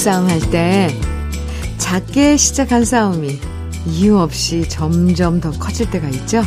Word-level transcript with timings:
부부싸움 0.00 0.30
할 0.30 0.40
때 0.50 0.88
작게 1.76 2.38
시작한 2.38 2.86
싸움이 2.86 3.38
이유 3.84 4.16
없이 4.18 4.66
점점 4.66 5.42
더 5.42 5.50
커질 5.50 5.90
때가 5.90 6.08
있죠. 6.08 6.42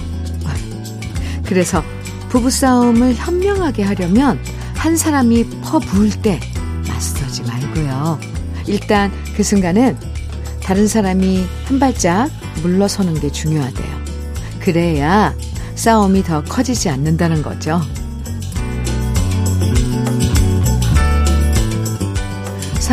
그래서 1.46 1.84
부부싸움을 2.30 3.14
현명하게 3.14 3.84
하려면 3.84 4.40
한 4.74 4.98
사람이 4.98 5.62
퍼부을 5.62 6.10
때 6.24 6.40
맞서지 6.88 7.44
말고요. 7.44 8.20
일단 8.66 9.12
그 9.38 9.44
순간은 9.44 10.00
다른 10.64 10.88
사람이 10.88 11.46
한 11.66 11.80
발짝 11.80 12.32
물러서는 12.64 13.20
게 13.20 13.32
중요하대요. 13.32 14.04
그래야 14.62 15.36
싸움이 15.76 16.24
더 16.24 16.44
커지지 16.44 16.90
않는다는 16.90 17.44
거죠. 17.44 17.80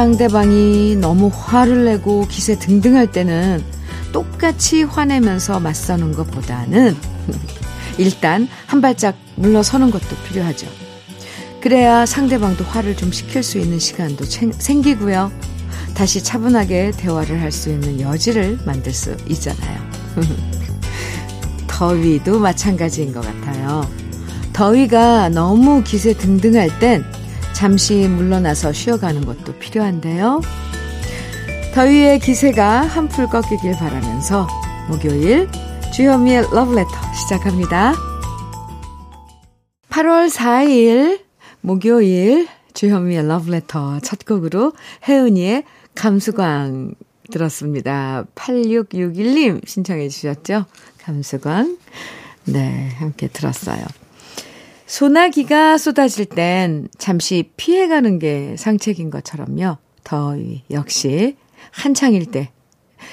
상대방이 0.00 0.96
너무 0.96 1.30
화를 1.30 1.84
내고 1.84 2.26
기세 2.26 2.58
등등할 2.58 3.12
때는 3.12 3.62
똑같이 4.12 4.82
화내면서 4.82 5.60
맞서는 5.60 6.12
것보다는 6.14 6.96
일단 7.98 8.48
한 8.64 8.80
발짝 8.80 9.14
물러서는 9.36 9.90
것도 9.90 10.16
필요하죠. 10.26 10.68
그래야 11.60 12.06
상대방도 12.06 12.64
화를 12.64 12.96
좀 12.96 13.12
식힐 13.12 13.42
수 13.42 13.58
있는 13.58 13.78
시간도 13.78 14.24
생기고요. 14.24 15.30
다시 15.92 16.24
차분하게 16.24 16.92
대화를 16.92 17.42
할 17.42 17.52
수 17.52 17.68
있는 17.68 18.00
여지를 18.00 18.58
만들 18.64 18.94
수 18.94 19.14
있잖아요. 19.28 19.82
더위도 21.68 22.38
마찬가지인 22.38 23.12
것 23.12 23.20
같아요. 23.20 23.86
더위가 24.54 25.28
너무 25.28 25.84
기세 25.84 26.14
등등할 26.14 26.78
땐 26.78 27.04
잠시 27.60 28.08
물러나서 28.08 28.72
쉬어가는 28.72 29.26
것도 29.26 29.58
필요한데요. 29.58 30.40
더위의 31.74 32.18
기세가 32.20 32.80
한풀 32.80 33.26
꺾이길 33.26 33.72
바라면서 33.72 34.48
목요일 34.88 35.46
주현미의 35.92 36.44
러브레터 36.54 36.90
시작합니다. 37.12 37.92
8월 39.90 40.30
4일 40.30 41.20
목요일 41.60 42.48
주현미의 42.72 43.28
러브레터 43.28 44.00
첫 44.00 44.24
곡으로 44.24 44.72
혜은이의 45.06 45.64
감수광 45.94 46.94
들었습니다. 47.30 48.24
8661님 48.36 49.68
신청해 49.68 50.08
주셨죠? 50.08 50.64
감수광. 51.02 51.76
네, 52.46 52.88
함께 52.96 53.28
들었어요. 53.28 53.84
소나기가 54.90 55.78
쏟아질 55.78 56.24
땐 56.24 56.88
잠시 56.98 57.52
피해가는 57.56 58.18
게 58.18 58.56
상책인 58.58 59.10
것처럼요. 59.10 59.76
더위 60.02 60.64
역시 60.72 61.36
한창일 61.70 62.26
때 62.26 62.50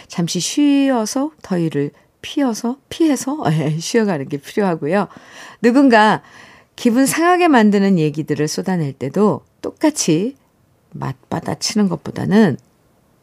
잠시 0.07 0.39
쉬어서 0.39 1.29
더위를 1.43 1.91
피어서 2.23 2.77
피해서 2.89 3.43
예, 3.53 3.77
쉬어가는 3.77 4.27
게 4.27 4.37
필요하고요. 4.37 5.07
누군가 5.61 6.23
기분 6.75 7.05
상하게 7.05 7.47
만드는 7.47 7.99
얘기들을 7.99 8.47
쏟아낼 8.47 8.91
때도 8.91 9.41
똑같이 9.61 10.35
맞받아치는 10.93 11.89
것보다는 11.89 12.57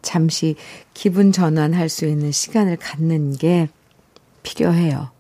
잠시 0.01 0.55
기분 0.95 1.33
전환할 1.33 1.89
수 1.89 2.07
있는 2.07 2.31
시간을 2.31 2.77
갖는 2.77 3.37
게 3.37 3.69
필요해요. 4.45 5.14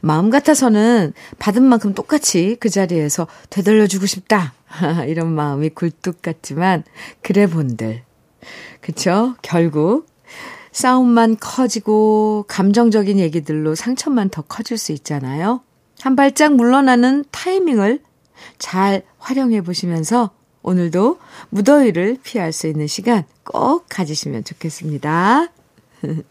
마음 0.00 0.30
같아서는 0.30 1.12
받은 1.38 1.62
만큼 1.62 1.94
똑같이 1.94 2.56
그 2.60 2.68
자리에서 2.68 3.26
되돌려주고 3.50 4.06
싶다. 4.06 4.54
이런 5.06 5.32
마음이 5.32 5.70
굴뚝 5.70 6.22
같지만, 6.22 6.84
그래 7.22 7.46
본들. 7.46 8.02
그쵸? 8.80 9.34
결국, 9.42 10.06
싸움만 10.72 11.36
커지고, 11.38 12.44
감정적인 12.48 13.18
얘기들로 13.18 13.74
상처만 13.74 14.30
더 14.30 14.42
커질 14.42 14.78
수 14.78 14.92
있잖아요. 14.92 15.62
한 16.00 16.16
발짝 16.16 16.54
물러나는 16.54 17.24
타이밍을 17.30 18.00
잘 18.58 19.02
활용해 19.18 19.62
보시면서 19.62 20.30
오늘도 20.62 21.18
무더위를 21.50 22.18
피할 22.22 22.52
수 22.52 22.66
있는 22.66 22.86
시간 22.86 23.24
꼭 23.44 23.86
가지시면 23.88 24.44
좋겠습니다. 24.44 25.48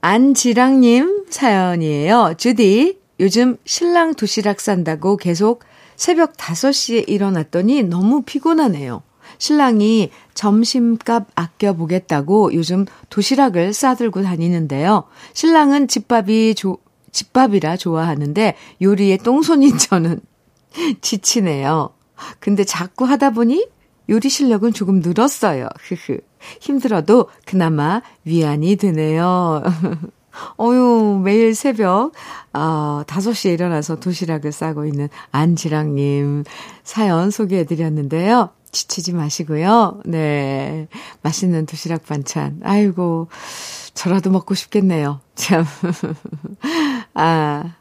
안지랑님 0.00 1.17
사연이에요. 1.32 2.34
주디, 2.36 2.98
요즘 3.20 3.56
신랑 3.64 4.14
도시락 4.14 4.60
싼다고 4.60 5.16
계속 5.16 5.64
새벽 5.96 6.36
5시에 6.36 7.08
일어났더니 7.08 7.82
너무 7.82 8.22
피곤하네요. 8.22 9.02
신랑이 9.38 10.10
점심값 10.34 11.26
아껴보겠다고 11.34 12.54
요즘 12.54 12.86
도시락을 13.10 13.72
싸들고 13.72 14.22
다니는데요. 14.22 15.04
신랑은 15.32 15.88
집밥이 15.88 16.54
조, 16.54 16.78
집밥이라 17.12 17.76
좋아하는데 17.76 18.54
요리에 18.80 19.18
똥손인 19.18 19.78
저는 19.78 20.20
지치네요. 21.00 21.90
근데 22.40 22.64
자꾸 22.64 23.04
하다 23.04 23.30
보니 23.30 23.68
요리 24.08 24.28
실력은 24.28 24.72
조금 24.72 25.00
늘었어요. 25.00 25.68
힘들어도 26.60 27.28
그나마 27.44 28.02
위안이 28.24 28.76
되네요. 28.76 29.62
어유 30.60 31.20
매일 31.24 31.54
새벽, 31.54 32.12
어, 32.52 33.02
5시에 33.06 33.52
일어나서 33.54 33.96
도시락을 34.00 34.52
싸고 34.52 34.86
있는 34.86 35.08
안지랑님 35.32 36.44
사연 36.84 37.30
소개해드렸는데요. 37.30 38.50
지치지 38.70 39.14
마시고요. 39.14 40.02
네. 40.04 40.88
맛있는 41.22 41.64
도시락 41.66 42.04
반찬. 42.06 42.60
아이고, 42.64 43.28
저라도 43.94 44.30
먹고 44.30 44.54
싶겠네요. 44.54 45.20
참. 45.34 45.64
아, 47.14 47.74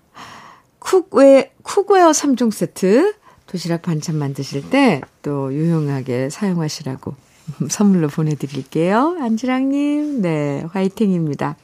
cookwa-, 0.79 1.51
cookware 1.63 2.11
3종 2.11 2.51
세트. 2.51 3.15
도시락 3.47 3.81
반찬 3.81 4.17
만드실 4.17 4.69
때 4.69 5.01
또 5.27 5.53
유용하게 5.53 6.29
사용하시라고 6.29 7.13
선물로 7.69 8.07
보내드릴게요. 8.07 9.17
안지랑님, 9.19 10.21
네, 10.21 10.65
화이팅입니다. 10.71 11.57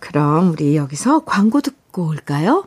그럼 0.00 0.50
우리 0.50 0.76
여기서 0.76 1.24
광고 1.24 1.60
듣고 1.60 2.06
올까요? 2.08 2.66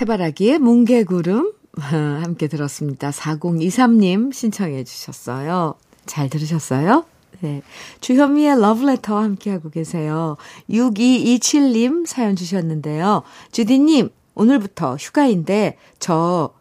해바라기의 0.00 0.58
뭉게구름 0.58 1.52
함께 1.76 2.48
들었습니다. 2.48 3.10
4023님 3.10 4.32
신청해 4.32 4.84
주셨어요. 4.84 5.74
잘 6.04 6.28
들으셨어요? 6.28 7.04
네. 7.40 7.62
주현미의 8.00 8.60
러브레터와 8.60 9.22
함께하고 9.22 9.70
계세요. 9.70 10.36
6227님 10.70 12.06
사연 12.06 12.34
주셨는데요. 12.36 13.22
주디님, 13.52 14.10
오늘부터 14.34 14.96
휴가인데 14.96 15.76
저 15.98 16.54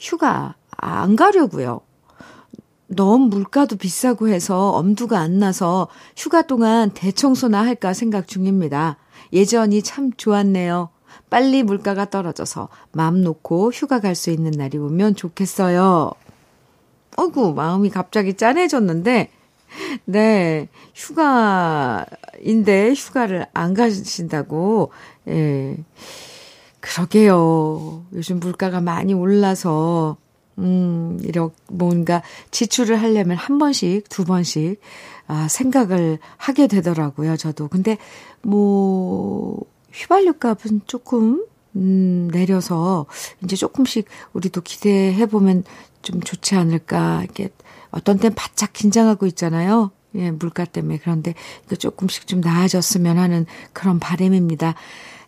휴가 0.00 0.54
안 0.76 1.16
가려고요. 1.16 1.80
너무 2.94 3.26
물가도 3.28 3.76
비싸고 3.76 4.28
해서 4.28 4.70
엄두가 4.72 5.18
안 5.18 5.38
나서 5.38 5.88
휴가 6.16 6.42
동안 6.42 6.90
대청소나 6.90 7.64
할까 7.64 7.92
생각 7.94 8.28
중입니다. 8.28 8.96
예전이 9.32 9.82
참 9.82 10.12
좋았네요. 10.16 10.90
빨리 11.30 11.62
물가가 11.62 12.08
떨어져서 12.10 12.68
마음 12.92 13.22
놓고 13.22 13.72
휴가 13.72 14.00
갈 14.00 14.14
수 14.14 14.30
있는 14.30 14.50
날이 14.50 14.78
오면 14.78 15.16
좋겠어요. 15.16 16.12
어구, 17.16 17.54
마음이 17.54 17.90
갑자기 17.90 18.34
짠해졌는데, 18.34 19.30
네, 20.04 20.68
휴가인데 20.94 22.92
휴가를 22.94 23.46
안 23.54 23.74
가신다고, 23.74 24.92
예. 25.28 25.76
그러게요. 26.80 28.04
요즘 28.12 28.40
물가가 28.40 28.80
많이 28.80 29.14
올라서, 29.14 30.16
음, 30.62 31.18
이렇게 31.24 31.54
뭔가 31.68 32.22
지출을 32.52 33.00
하려면 33.02 33.36
한 33.36 33.58
번씩, 33.58 34.08
두 34.08 34.24
번씩, 34.24 34.80
아, 35.26 35.48
생각을 35.48 36.18
하게 36.36 36.66
되더라고요, 36.68 37.36
저도. 37.36 37.68
근데, 37.68 37.98
뭐, 38.42 39.58
휘발유 39.92 40.34
값은 40.34 40.82
조금, 40.86 41.44
음, 41.76 42.28
내려서, 42.32 43.06
이제 43.44 43.56
조금씩 43.56 44.06
우리도 44.32 44.60
기대해보면 44.62 45.64
좀 46.02 46.20
좋지 46.20 46.54
않을까, 46.54 47.22
이렇게, 47.24 47.50
어떤 47.90 48.18
땐 48.18 48.32
바짝 48.34 48.72
긴장하고 48.72 49.26
있잖아요. 49.26 49.90
예, 50.14 50.30
물가 50.30 50.64
때문에. 50.64 50.98
그런데, 50.98 51.34
조금씩 51.78 52.26
좀 52.26 52.40
나아졌으면 52.40 53.18
하는 53.18 53.46
그런 53.72 53.98
바램입니다. 53.98 54.74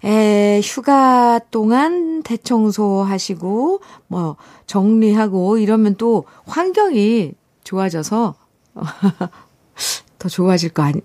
에, 0.05 0.61
휴가 0.63 1.41
동안 1.51 2.23
대청소 2.23 3.03
하시고, 3.03 3.81
뭐, 4.07 4.37
정리하고 4.67 5.59
이러면 5.59 5.97
또 5.97 6.27
환경이 6.47 7.33
좋아져서, 7.65 8.35
더 10.19 10.29
좋아질 10.29 10.71
거 10.71 10.83
아니, 10.83 11.01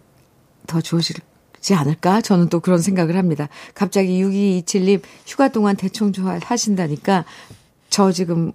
더 0.67 0.81
좋아지지 0.81 1.73
않을까? 1.73 2.21
저는 2.21 2.49
또 2.49 2.59
그런 2.59 2.81
생각을 2.81 3.15
합니다. 3.15 3.47
갑자기 3.73 4.21
6227님 4.21 5.01
휴가 5.25 5.47
동안 5.47 5.77
대청소 5.77 6.23
하신다니까, 6.23 7.23
저 7.89 8.11
지금 8.11 8.51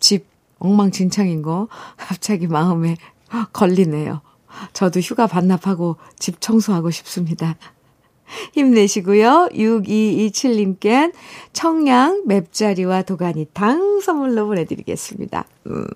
집 0.00 0.26
엉망진창인 0.58 1.42
거 1.42 1.68
갑자기 1.96 2.46
마음에 2.46 2.96
걸리네요. 3.52 4.22
저도 4.72 5.00
휴가 5.00 5.26
반납하고 5.26 5.96
집 6.18 6.40
청소하고 6.40 6.90
싶습니다. 6.90 7.56
힘내시고요. 8.54 9.48
6227님께 9.52 11.12
청양 11.52 12.24
맵자리와 12.26 13.02
도가니탕 13.02 14.00
선물로 14.00 14.46
보내드리겠습니다. 14.46 15.44
음. 15.66 15.86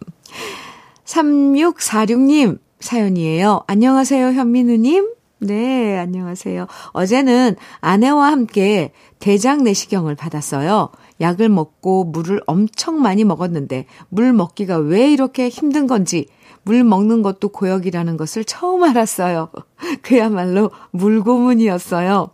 3646님 1.04 2.58
사연이에요. 2.80 3.62
안녕하세요, 3.66 4.32
현민우님. 4.32 5.12
네, 5.40 5.98
안녕하세요. 5.98 6.66
어제는 6.92 7.56
아내와 7.80 8.30
함께 8.30 8.92
대장 9.18 9.64
내시경을 9.64 10.14
받았어요. 10.14 10.90
약을 11.20 11.48
먹고 11.48 12.04
물을 12.04 12.40
엄청 12.46 13.00
많이 13.00 13.24
먹었는데 13.24 13.86
물 14.08 14.32
먹기가 14.32 14.78
왜 14.78 15.12
이렇게 15.12 15.48
힘든 15.48 15.86
건지 15.86 16.26
물 16.62 16.84
먹는 16.84 17.22
것도 17.22 17.48
고역이라는 17.50 18.16
것을 18.16 18.44
처음 18.44 18.84
알았어요. 18.84 19.50
그야말로 20.02 20.70
물고문이었어요. 20.90 22.30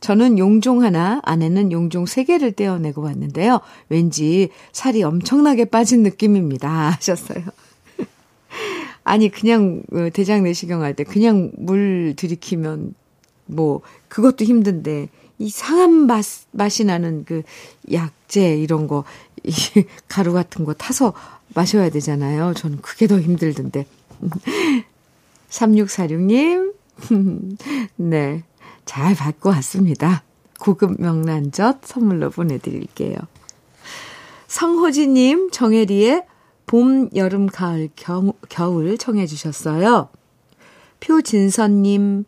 저는 0.00 0.38
용종 0.38 0.82
하나, 0.82 1.20
아내는 1.24 1.70
용종 1.70 2.06
세 2.06 2.24
개를 2.24 2.52
떼어내고 2.52 3.02
왔는데요. 3.02 3.60
왠지 3.90 4.48
살이 4.72 5.02
엄청나게 5.02 5.66
빠진 5.66 6.02
느낌입니다. 6.02 6.68
하셨어요. 6.96 7.44
아니, 9.04 9.28
그냥 9.28 9.82
어, 9.92 10.08
대장 10.12 10.42
내시경 10.44 10.82
할 10.82 10.94
때 10.94 11.04
그냥 11.04 11.52
물 11.58 12.14
들이키면 12.16 12.94
뭐, 13.44 13.82
그것도 14.08 14.44
힘든데, 14.44 15.08
이 15.38 15.50
상한 15.50 16.06
맛, 16.06 16.24
맛이 16.52 16.84
나는 16.84 17.24
그 17.24 17.42
약재 17.92 18.56
이런 18.56 18.86
거, 18.86 19.04
이 19.42 19.52
가루 20.08 20.32
같은 20.32 20.64
거 20.64 20.74
타서 20.74 21.12
마셔야 21.54 21.90
되잖아요. 21.90 22.54
저는 22.54 22.80
그게 22.80 23.06
더 23.06 23.20
힘들던데. 23.20 23.86
3646님, 25.50 26.74
네. 27.96 28.42
잘 28.84 29.14
받고 29.14 29.48
왔습니다. 29.50 30.22
고급 30.60 31.00
명란젓 31.00 31.80
선물로 31.84 32.30
보내드릴게요. 32.30 33.16
성호지님, 34.46 35.50
정혜리의 35.50 36.24
봄, 36.66 37.10
여름, 37.14 37.46
가을, 37.46 37.90
겨, 37.94 38.32
겨울 38.48 38.96
청해 38.96 39.26
주셨어요. 39.26 40.08
표진선님, 41.00 42.24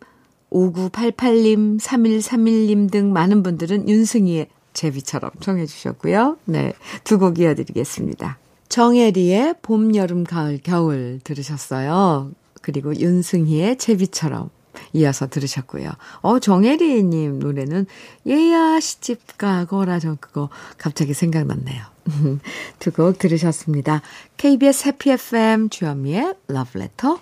5988님, 0.51 1.79
3131님 1.79 2.91
등 2.91 3.13
많은 3.13 3.43
분들은 3.43 3.87
윤승희의 3.89 4.47
제비처럼 4.73 5.31
청해 5.39 5.65
주셨고요. 5.65 6.37
네, 6.45 6.73
두 7.03 7.17
곡 7.19 7.39
이어드리겠습니다. 7.39 8.37
정혜리의 8.69 9.55
봄, 9.61 9.95
여름, 9.95 10.23
가을, 10.23 10.59
겨울 10.63 11.19
들으셨어요. 11.23 12.31
그리고 12.61 12.95
윤승희의 12.95 13.77
제비처럼 13.77 14.49
이어서 14.93 15.27
들으셨고요. 15.27 15.89
어, 16.21 16.39
정혜리님 16.39 17.39
노래는 17.39 17.85
예야 18.27 18.79
시집 18.79 19.37
가거라 19.37 19.99
저 19.99 20.15
그거 20.19 20.49
갑자기 20.77 21.13
생각났네요. 21.13 21.83
두 22.79 22.91
곡 22.91 23.17
들으셨습니다. 23.19 24.01
KBS 24.37 24.87
해피 24.87 25.11
FM 25.11 25.69
주현미의 25.69 26.35
러브레터 26.47 27.19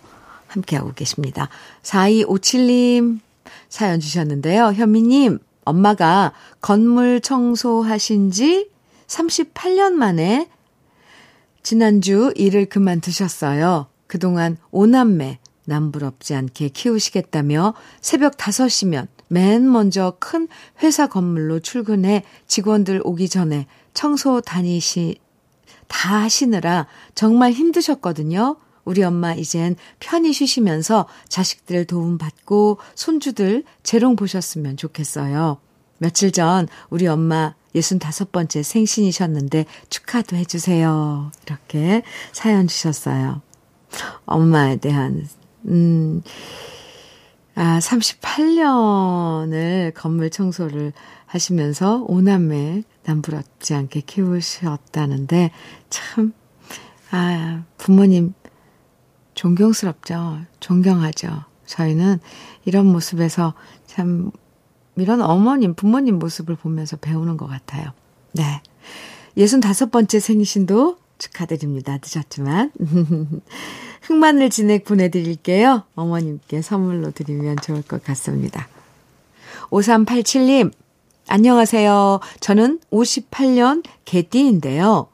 함께하고 0.47 0.93
계십니다. 0.93 1.49
4257님 1.83 3.19
사연 3.69 3.99
주셨는데요. 3.99 4.73
현미님, 4.73 5.39
엄마가 5.65 6.33
건물 6.61 7.21
청소하신 7.21 8.31
지 8.31 8.69
38년 9.07 9.93
만에 9.93 10.49
지난주 11.63 12.31
일을 12.35 12.67
그만두셨어요. 12.67 13.87
그동안 14.07 14.57
오남매 14.71 15.39
남부럽지 15.65 16.33
않게 16.33 16.69
키우시겠다며 16.69 17.73
새벽 17.99 18.37
5시면 18.37 19.07
맨 19.27 19.69
먼저 19.69 20.15
큰 20.19 20.47
회사 20.81 21.07
건물로 21.07 21.59
출근해 21.59 22.23
직원들 22.47 23.01
오기 23.03 23.27
전에 23.27 23.67
청소 23.93 24.39
다니시, 24.39 25.19
다 25.87 26.21
하시느라 26.21 26.87
정말 27.15 27.51
힘드셨거든요. 27.51 28.57
우리 28.87 29.03
엄마 29.03 29.33
이젠 29.33 29.75
편히 29.99 30.31
쉬시면서 30.31 31.07
자식들 31.27 31.83
도움받고 31.83 32.77
손주들 32.95 33.65
재롱 33.83 34.15
보셨으면 34.15 34.77
좋겠어요. 34.77 35.57
며칠 35.97 36.31
전 36.31 36.69
우리 36.89 37.05
엄마 37.05 37.53
65번째 37.75 38.63
생신이셨는데 38.63 39.65
축하도 39.89 40.37
해주세요. 40.37 41.31
이렇게 41.45 42.01
사연 42.31 42.67
주셨어요. 42.67 43.41
엄마에 44.25 44.77
대한, 44.77 45.27
음, 45.65 46.21
아, 47.55 47.79
38년을 47.79 49.93
건물 49.95 50.29
청소를 50.29 50.93
하시면서 51.25 52.05
오남매 52.07 52.83
남부럽지 53.03 53.73
않게 53.73 54.01
키우셨다는데, 54.01 55.51
참, 55.89 56.33
아, 57.11 57.63
부모님 57.77 58.33
존경스럽죠. 59.37 60.39
존경하죠. 60.59 61.43
저희는 61.67 62.19
이런 62.65 62.87
모습에서 62.87 63.53
참 63.85 64.31
이런 64.95 65.21
어머님, 65.21 65.75
부모님 65.75 66.17
모습을 66.17 66.55
보면서 66.55 66.97
배우는 66.97 67.37
것 67.37 67.47
같아요. 67.47 67.91
네. 68.33 68.61
65번째 69.37 70.19
생신도 70.19 70.97
축하드립니다. 71.19 71.99
늦었지만. 72.03 72.71
흑마늘 74.01 74.49
진액 74.49 74.85
보내드릴게요. 74.85 75.83
어머님께 75.95 76.61
선물로 76.61 77.11
드리면 77.11 77.57
좋을 77.61 77.83
것 77.83 78.03
같습니다. 78.03 78.67
5387님, 79.69 80.71
안녕하세요. 81.27 82.21
저는 82.39 82.79
58년 82.89 83.83
개띠인데요. 84.05 85.09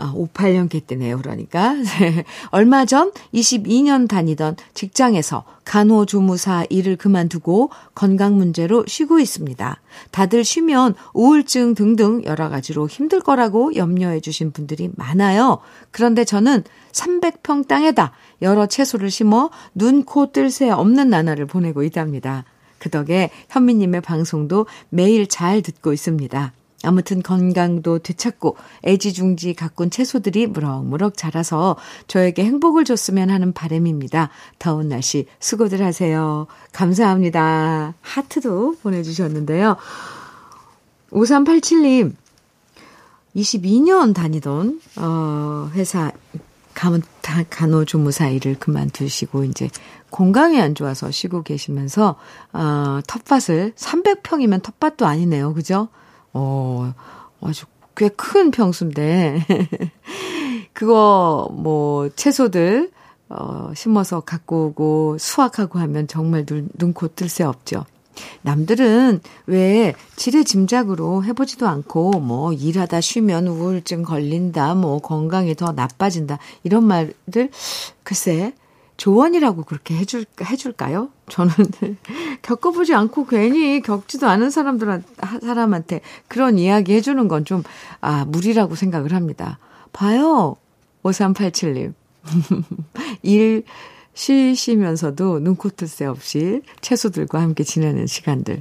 아, 0.00 0.12
58년 0.14 0.68
개띠네요. 0.68 1.18
그러니까. 1.18 1.74
얼마 2.50 2.84
전 2.86 3.12
22년 3.34 4.08
다니던 4.08 4.56
직장에서 4.74 5.44
간호조무사 5.64 6.64
일을 6.70 6.96
그만두고 6.96 7.70
건강 7.94 8.36
문제로 8.36 8.84
쉬고 8.86 9.20
있습니다. 9.20 9.80
다들 10.10 10.42
쉬면 10.42 10.94
우울증 11.12 11.74
등등 11.74 12.24
여러 12.24 12.48
가지로 12.48 12.88
힘들 12.88 13.20
거라고 13.20 13.76
염려해 13.76 14.20
주신 14.20 14.52
분들이 14.52 14.90
많아요. 14.96 15.58
그런데 15.90 16.24
저는 16.24 16.64
300평 16.92 17.68
땅에다 17.68 18.12
여러 18.42 18.66
채소를 18.66 19.10
심어 19.10 19.50
눈, 19.74 20.04
코, 20.04 20.32
뜰 20.32 20.50
새 20.50 20.70
없는 20.70 21.10
나날을 21.10 21.46
보내고 21.46 21.84
있답니다. 21.84 22.44
그 22.78 22.88
덕에 22.90 23.30
현미님의 23.50 24.00
방송도 24.00 24.66
매일 24.88 25.28
잘 25.28 25.60
듣고 25.62 25.92
있습니다. 25.92 26.52
아무튼 26.82 27.22
건강도 27.22 27.98
되찾고 27.98 28.56
애지중지 28.86 29.54
가꾼 29.54 29.90
채소들이 29.90 30.46
무럭무럭 30.46 31.16
자라서 31.16 31.76
저에게 32.06 32.44
행복을 32.44 32.84
줬으면 32.84 33.30
하는 33.30 33.52
바람입니다. 33.52 34.30
더운 34.58 34.88
날씨 34.88 35.26
수고들 35.40 35.82
하세요. 35.84 36.46
감사합니다. 36.72 37.94
하트도 38.00 38.76
보내주셨는데요. 38.82 39.76
5387님, 41.10 42.14
22년 43.36 44.14
다니던, 44.14 44.80
어, 44.96 45.70
회사, 45.74 46.12
간호조무사 47.50 48.28
일을 48.28 48.58
그만두시고, 48.58 49.44
이제 49.44 49.68
건강이 50.10 50.60
안 50.60 50.74
좋아서 50.74 51.10
쉬고 51.10 51.42
계시면서, 51.42 52.16
어, 52.52 53.00
텃밭을, 53.06 53.74
300평이면 53.76 54.62
텃밭도 54.62 55.04
아니네요. 55.04 55.52
그죠? 55.52 55.88
어, 56.32 56.92
아주 57.42 57.66
꽤 57.96 58.08
큰 58.08 58.50
평수인데, 58.50 59.44
그거, 60.72 61.48
뭐, 61.52 62.08
채소들, 62.10 62.90
어, 63.28 63.72
심어서 63.74 64.20
갖고 64.20 64.66
오고 64.66 65.18
수확하고 65.18 65.78
하면 65.78 66.06
정말 66.08 66.44
눈, 66.46 66.68
눈코 66.78 67.08
뜰 67.08 67.28
새 67.28 67.44
없죠. 67.44 67.84
남들은 68.42 69.20
왜 69.46 69.94
지레 70.16 70.44
짐작으로 70.44 71.24
해보지도 71.24 71.66
않고 71.68 72.10
뭐 72.20 72.52
일하다 72.52 73.00
쉬면 73.00 73.46
우울증 73.46 74.02
걸린다, 74.02 74.74
뭐 74.74 74.98
건강이 74.98 75.54
더 75.54 75.72
나빠진다, 75.72 76.38
이런 76.64 76.84
말들 76.84 77.50
글쎄 78.02 78.52
조언이라고 79.00 79.62
그렇게 79.62 79.96
해줄, 79.96 80.26
해줄까요? 80.44 81.08
저는 81.30 81.54
겪어보지 82.42 82.92
않고 82.92 83.24
괜히 83.24 83.80
겪지도 83.80 84.28
않은 84.28 84.50
사람들한, 84.50 85.04
사람한테 85.40 86.02
그런 86.28 86.58
이야기 86.58 86.92
해주는 86.92 87.26
건 87.26 87.46
좀, 87.46 87.62
아, 88.02 88.26
무리라고 88.26 88.74
생각을 88.74 89.14
합니다. 89.14 89.58
봐요. 89.94 90.56
5387님. 91.02 91.94
일 93.22 93.62
쉬시면서도 94.12 95.40
눈코 95.40 95.70
뜰 95.70 95.88
새 95.88 96.04
없이 96.04 96.60
채소들과 96.82 97.40
함께 97.40 97.64
지내는 97.64 98.06
시간들. 98.06 98.60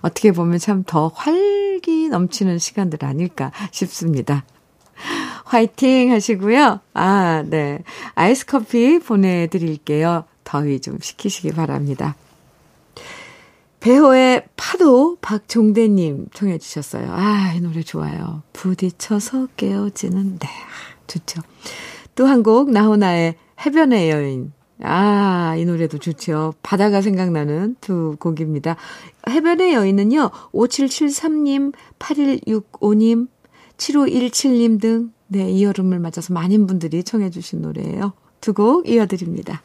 어떻게 0.00 0.32
보면 0.32 0.58
참 0.58 0.84
더 0.84 1.08
활기 1.14 2.08
넘치는 2.08 2.58
시간들 2.58 3.04
아닐까 3.04 3.52
싶습니다. 3.72 4.46
화이팅 5.44 6.12
하시고요. 6.12 6.80
아, 6.94 7.44
네. 7.46 7.80
아이스 8.14 8.46
커피 8.46 8.98
보내드릴게요. 8.98 10.24
더위 10.44 10.80
좀 10.80 10.98
식히시기 11.00 11.52
바랍니다. 11.52 12.16
배호의 13.80 14.44
파도 14.56 15.16
박종대님 15.20 16.28
청해 16.34 16.58
주셨어요. 16.58 17.08
아, 17.12 17.52
이 17.54 17.60
노래 17.60 17.82
좋아요. 17.82 18.42
부딪혀서 18.52 19.48
깨어지는, 19.56 20.38
네. 20.38 20.48
좋죠. 21.06 21.40
또 22.16 22.26
한 22.26 22.42
곡, 22.42 22.70
나훈아의 22.70 23.36
해변의 23.64 24.10
여인. 24.10 24.52
아, 24.82 25.54
이 25.56 25.64
노래도 25.64 25.98
좋죠. 25.98 26.54
바다가 26.62 27.00
생각나는 27.00 27.76
두 27.80 28.16
곡입니다. 28.18 28.76
해변의 29.28 29.72
여인은요, 29.74 30.30
5773님, 30.52 31.72
8165님, 31.98 33.28
7517님 33.78 34.80
등, 34.80 35.12
네, 35.28 35.50
이 35.50 35.64
여름을 35.64 35.98
맞아서 35.98 36.32
많은 36.32 36.66
분들이 36.66 37.02
청해주신 37.02 37.62
노래예요. 37.62 38.12
두 38.40 38.52
곡 38.54 38.88
이어드립니다. 38.88 39.62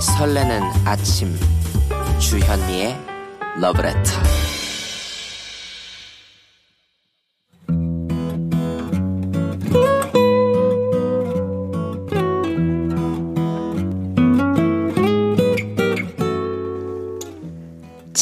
설레는 0.00 0.62
아침, 0.84 1.34
주현미의 2.18 2.96
러브레터. 3.60 4.41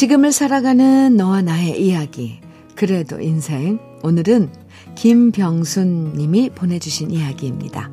지금을 0.01 0.31
살아가는 0.31 1.15
너와 1.15 1.43
나의 1.43 1.79
이야기. 1.79 2.39
그래도 2.75 3.21
인생. 3.21 3.77
오늘은 4.01 4.49
김병순 4.95 6.13
님이 6.15 6.49
보내주신 6.49 7.11
이야기입니다. 7.11 7.91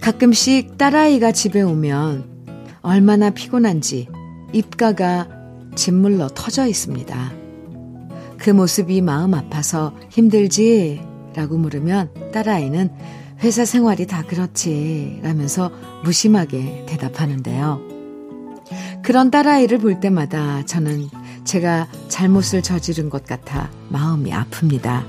가끔씩 0.00 0.78
딸아이가 0.78 1.32
집에 1.32 1.60
오면 1.60 2.24
얼마나 2.80 3.28
피곤한지 3.28 4.08
입가가 4.54 5.28
짓물러 5.74 6.30
터져 6.34 6.66
있습니다. 6.66 7.32
그 8.38 8.48
모습이 8.48 9.02
마음 9.02 9.34
아파서 9.34 9.94
힘들지? 10.08 11.02
라고 11.34 11.58
물으면 11.58 12.30
딸아이는 12.32 12.88
회사 13.44 13.66
생활이 13.66 14.06
다 14.06 14.22
그렇지 14.22 15.20
라면서 15.22 15.70
무심하게 16.02 16.86
대답하는데요. 16.88 17.78
그런 19.02 19.30
딸아이를 19.30 19.80
볼 19.80 20.00
때마다 20.00 20.64
저는 20.64 21.10
제가 21.44 21.86
잘못을 22.08 22.62
저지른 22.62 23.10
것 23.10 23.26
같아 23.26 23.70
마음이 23.90 24.30
아픕니다. 24.30 25.04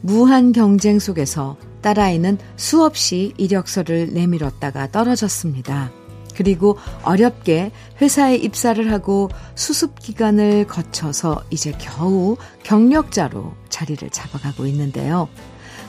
무한 0.00 0.52
경쟁 0.52 1.00
속에서 1.00 1.56
딸아이는 1.80 2.38
수없이 2.54 3.34
이력서를 3.36 4.10
내밀었다가 4.12 4.92
떨어졌습니다. 4.92 5.90
그리고 6.36 6.78
어렵게 7.02 7.72
회사에 8.00 8.36
입사를 8.36 8.92
하고 8.92 9.28
수습 9.56 9.98
기간을 9.98 10.68
거쳐서 10.68 11.42
이제 11.50 11.72
겨우 11.80 12.36
경력자로 12.62 13.54
자리를 13.70 14.08
잡아가고 14.10 14.66
있는데요. 14.66 15.28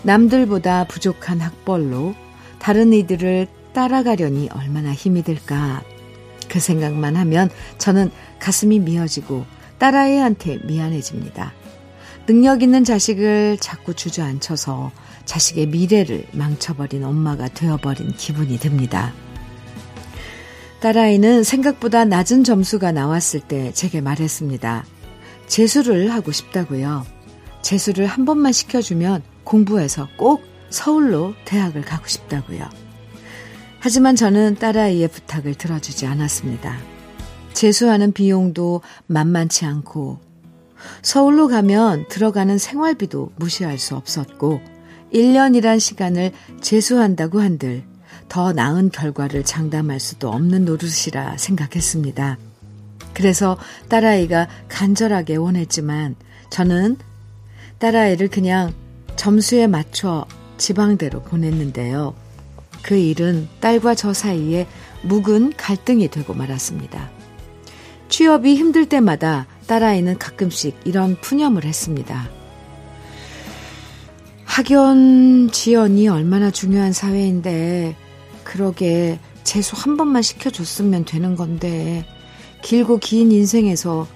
남들보다 0.04 0.86
부족한 0.86 1.40
학벌로 1.42 2.14
다른 2.60 2.94
이들을 2.94 3.48
따라가려니 3.74 4.50
얼마나 4.54 4.94
힘이 4.94 5.24
들까. 5.24 5.84
그 6.50 6.60
생각만 6.60 7.16
하면 7.16 7.50
저는 7.78 8.12
가슴이 8.40 8.80
미어지고 8.80 9.46
딸아이한테 9.80 10.60
미안해집니다. 10.66 11.54
능력 12.26 12.62
있는 12.62 12.84
자식을 12.84 13.58
자꾸 13.60 13.94
주저앉혀서 13.94 14.92
자식의 15.26 15.68
미래를 15.68 16.26
망쳐버린 16.32 17.04
엄마가 17.04 17.48
되어버린 17.50 18.14
기분이 18.16 18.60
듭니다. 18.60 19.14
딸아이는 20.80 21.44
생각보다 21.44 22.06
낮은 22.06 22.44
점수가 22.44 22.92
나왔을 22.92 23.40
때 23.40 23.72
제게 23.74 24.02
말했습니다. 24.02 24.86
재수를 25.48 26.12
하고 26.12 26.32
싶다고요. 26.32 27.06
재수를 27.62 28.06
한 28.06 28.26
번만 28.26 28.52
시켜주면 28.52 29.24
공부해서 29.54 30.08
꼭 30.18 30.44
서울로 30.72 31.36
대학을 31.46 31.84
가고 31.84 32.08
싶다고요. 32.08 32.68
하지만 33.80 34.16
저는 34.16 34.56
딸아이의 34.56 35.08
부탁을 35.10 35.54
들어주지 35.54 36.08
않았습니다. 36.08 36.76
재수하는 37.54 38.14
비용도 38.14 38.82
만만치 39.06 39.66
않고 39.66 40.20
서울로 41.04 41.48
가면 41.48 42.08
들어가는 42.10 42.58
생활비도 42.58 43.34
무시할 43.36 43.78
수 43.78 43.96
없었고 43.96 44.60
1년이란 45.14 45.80
시간을 45.80 46.32
재수한다고 46.62 47.40
한들 47.40 47.84
더 48.30 48.54
나은 48.54 48.90
결과를 48.90 49.44
장담할 49.44 50.00
수도 50.00 50.30
없는 50.30 50.66
노릇이라 50.66 51.38
생각했습니다. 51.38 52.40
그래서 53.14 53.60
딸아이가 53.90 54.48
간절하게 54.70 55.36
원했지만 55.36 56.16
저는 56.50 56.98
딸아이를 57.78 58.30
그냥 58.30 58.74
점수에 59.16 59.68
맞춰 59.68 60.26
지방대로 60.58 61.22
보냈는데요. 61.22 62.16
그 62.82 62.96
일은 62.96 63.48
딸과 63.60 63.96
저 63.96 64.14
사이에 64.14 64.68
묵은 65.04 65.54
갈등이 65.58 66.10
되고 66.10 66.34
말았습니다. 66.34 67.10
취업이 68.10 68.56
힘들 68.56 68.88
때마다 68.88 69.48
딸아이는 69.68 70.20
가끔씩 70.20 70.76
이런 70.86 71.16
푸념을 71.20 71.66
했습니다. 71.66 72.30
학연, 74.46 75.50
지연이 75.52 76.08
얼마나 76.10 76.52
중요한 76.52 76.94
사회인데, 76.94 77.96
그러게 78.44 79.20
재수 79.44 79.76
한 79.76 79.98
번만 79.98 80.22
시켜줬으면 80.22 81.06
되는 81.06 81.36
건데, 81.36 82.06
길고 82.62 83.00
긴 83.00 83.32
인생에서 83.32 84.08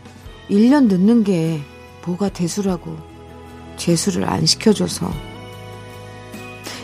1년 0.50 0.90
늦는 0.90 1.24
게 1.24 1.60
뭐가 2.06 2.30
대수라고. 2.30 3.07
재수를 3.78 4.28
안 4.28 4.46
시켜줘서. 4.46 5.12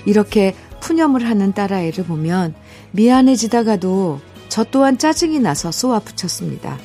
이렇게 0.05 0.55
푸념을 0.79 1.27
하는 1.27 1.53
딸아이를 1.53 2.05
보면 2.05 2.53
미안해지다가도 2.91 4.19
저 4.49 4.63
또한 4.65 4.97
짜증이 4.97 5.39
나서 5.39 5.71
쏘아 5.71 5.99
붙였습니다. 5.99 6.77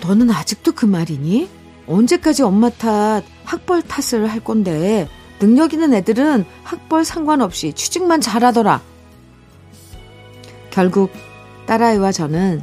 너는 0.00 0.30
아직도 0.30 0.72
그 0.72 0.86
말이니? 0.86 1.48
언제까지 1.86 2.42
엄마 2.42 2.70
탓, 2.70 3.22
학벌 3.44 3.82
탓을 3.82 4.26
할 4.26 4.40
건데, 4.40 5.08
능력 5.38 5.72
있는 5.72 5.92
애들은 5.94 6.44
학벌 6.62 7.04
상관없이 7.04 7.72
취직만 7.72 8.20
잘하더라. 8.20 8.80
결국 10.70 11.12
딸아이와 11.66 12.12
저는 12.12 12.62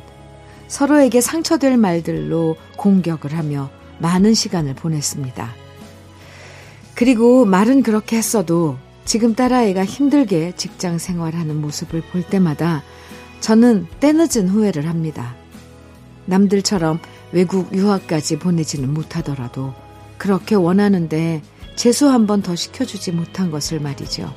서로에게 0.67 1.21
상처될 1.21 1.77
말들로 1.77 2.55
공격을 2.77 3.37
하며 3.37 3.69
많은 3.99 4.33
시간을 4.33 4.75
보냈습니다. 4.75 5.58
그리고 6.99 7.45
말은 7.45 7.81
그렇게 7.81 8.17
했어도 8.17 8.77
지금 9.05 9.33
딸아이가 9.33 9.85
힘들게 9.85 10.51
직장 10.57 10.97
생활하는 10.97 11.61
모습을 11.61 12.01
볼 12.01 12.23
때마다 12.23 12.83
저는 13.39 13.87
때늦은 14.01 14.49
후회를 14.49 14.85
합니다. 14.85 15.33
남들처럼 16.25 16.99
외국 17.31 17.73
유학까지 17.73 18.39
보내지는 18.39 18.93
못하더라도 18.93 19.73
그렇게 20.17 20.55
원하는데 20.55 21.41
재수 21.77 22.09
한 22.09 22.27
번 22.27 22.41
더 22.41 22.57
시켜주지 22.57 23.13
못한 23.13 23.49
것을 23.49 23.79
말이죠. 23.79 24.33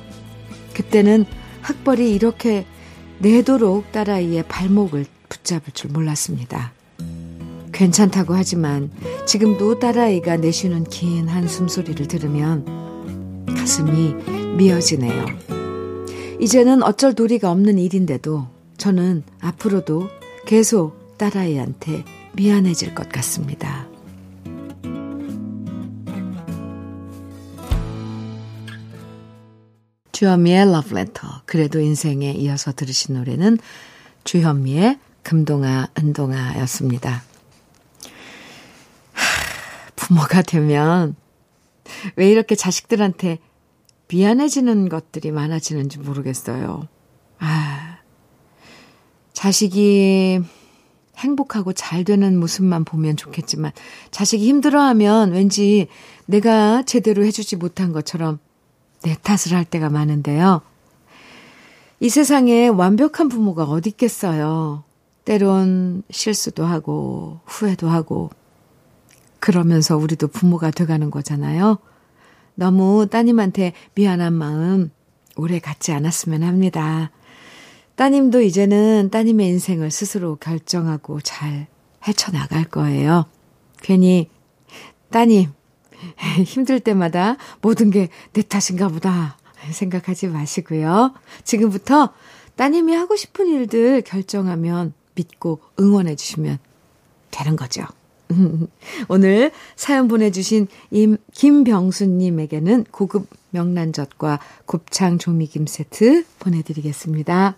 그때는 0.73 1.25
학벌이 1.63 2.15
이렇게 2.15 2.65
내도록 3.19 3.91
딸아이의 3.91 4.45
발목을 4.47 5.05
붙잡을 5.27 5.63
줄 5.73 5.91
몰랐습니다. 5.91 6.71
괜찮다고 7.73 8.33
하지만 8.33 8.89
지금도 9.25 9.79
딸아이가 9.79 10.37
내쉬는 10.37 10.85
긴 10.85 11.27
한숨 11.27 11.67
소리를 11.67 12.07
들으면 12.07 13.45
가슴이 13.47 14.13
미어지네요. 14.55 15.25
이제는 16.39 16.83
어쩔 16.83 17.13
도리가 17.13 17.51
없는 17.51 17.79
일인데도 17.79 18.47
저는 18.77 19.23
앞으로도 19.39 20.09
계속 20.45 21.17
딸아이한테 21.17 22.03
미안해질 22.33 22.95
것 22.95 23.09
같습니다. 23.09 23.87
주현미의 30.11 30.71
러브레터. 30.71 31.41
그래도 31.45 31.79
인생에 31.79 32.31
이어서 32.31 32.71
들으신 32.71 33.15
노래는 33.15 33.57
주현미의 34.23 34.99
금동아, 35.23 35.87
은동아였습니다. 35.97 37.23
부모가 40.13 40.43
되면 40.43 41.15
왜 42.15 42.29
이렇게 42.29 42.55
자식들한테 42.55 43.39
미안해지는 44.07 44.89
것들이 44.89 45.31
많아지는지 45.31 45.99
모르겠어요. 45.99 46.87
아, 47.39 47.97
자식이 49.33 50.39
행복하고 51.17 51.73
잘 51.73 52.03
되는 52.03 52.39
모습만 52.39 52.85
보면 52.85 53.17
좋겠지만, 53.17 53.71
자식이 54.11 54.47
힘들어하면 54.47 55.31
왠지 55.31 55.87
내가 56.25 56.83
제대로 56.83 57.25
해주지 57.25 57.55
못한 57.55 57.91
것처럼 57.91 58.39
내 59.03 59.15
탓을 59.21 59.55
할 59.57 59.65
때가 59.65 59.89
많은데요. 59.89 60.61
이 61.99 62.09
세상에 62.09 62.67
완벽한 62.67 63.29
부모가 63.29 63.63
어디 63.63 63.89
있겠어요. 63.89 64.83
때론 65.25 66.03
실수도 66.11 66.65
하고, 66.65 67.39
후회도 67.45 67.89
하고, 67.89 68.29
그러면서 69.43 69.97
우리도 69.97 70.29
부모가 70.29 70.71
돼가는 70.71 71.11
거잖아요. 71.11 71.77
너무 72.55 73.07
따님한테 73.11 73.73
미안한 73.93 74.31
마음 74.31 74.89
오래 75.35 75.59
갖지 75.59 75.91
않았으면 75.91 76.43
합니다. 76.43 77.11
따님도 77.95 78.41
이제는 78.41 79.09
따님의 79.11 79.49
인생을 79.49 79.91
스스로 79.91 80.37
결정하고 80.37 81.19
잘 81.19 81.67
헤쳐나갈 82.07 82.63
거예요. 82.63 83.25
괜히 83.81 84.29
따님 85.11 85.51
힘들 86.45 86.79
때마다 86.79 87.35
모든 87.61 87.91
게 87.91 88.07
내 88.31 88.43
탓인가 88.43 88.87
보다 88.87 89.37
생각하지 89.69 90.27
마시고요. 90.27 91.13
지금부터 91.43 92.13
따님이 92.55 92.93
하고 92.93 93.17
싶은 93.17 93.47
일들 93.47 94.03
결정하면 94.03 94.93
믿고 95.15 95.59
응원해 95.81 96.15
주시면 96.15 96.59
되는 97.29 97.57
거죠. 97.57 97.83
오늘 99.09 99.51
사연 99.75 100.07
보내주신 100.07 100.67
임, 100.91 101.17
김병수님에게는 101.33 102.85
고급 102.91 103.27
명란젓과 103.51 104.39
곱창 104.65 105.17
조미김 105.17 105.67
세트 105.67 106.25
보내드리겠습니다. 106.39 107.55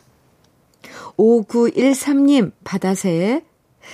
5913님, 1.17 2.51
바다새에 2.63 3.43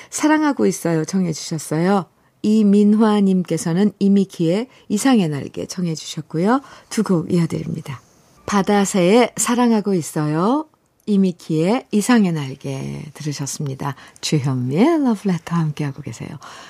사랑하고 0.10 0.66
있어요. 0.66 1.06
정해주셨어요. 1.06 2.06
이민화님께서는 2.42 3.92
이미키의 4.00 4.68
이상의 4.90 5.30
날개 5.30 5.66
정해주셨고요. 5.66 6.62
두 6.90 7.04
곡 7.04 7.32
이어드립니다. 7.32 8.02
바다새에 8.46 9.32
사랑하고 9.38 9.94
있어요. 9.94 10.66
이미키의 11.12 11.88
이상의 11.92 12.32
날개 12.32 13.04
들으셨습니다. 13.14 13.96
주현미의 14.22 15.04
러브레터 15.04 15.56
함께하고 15.56 16.02
계세요. 16.02 16.30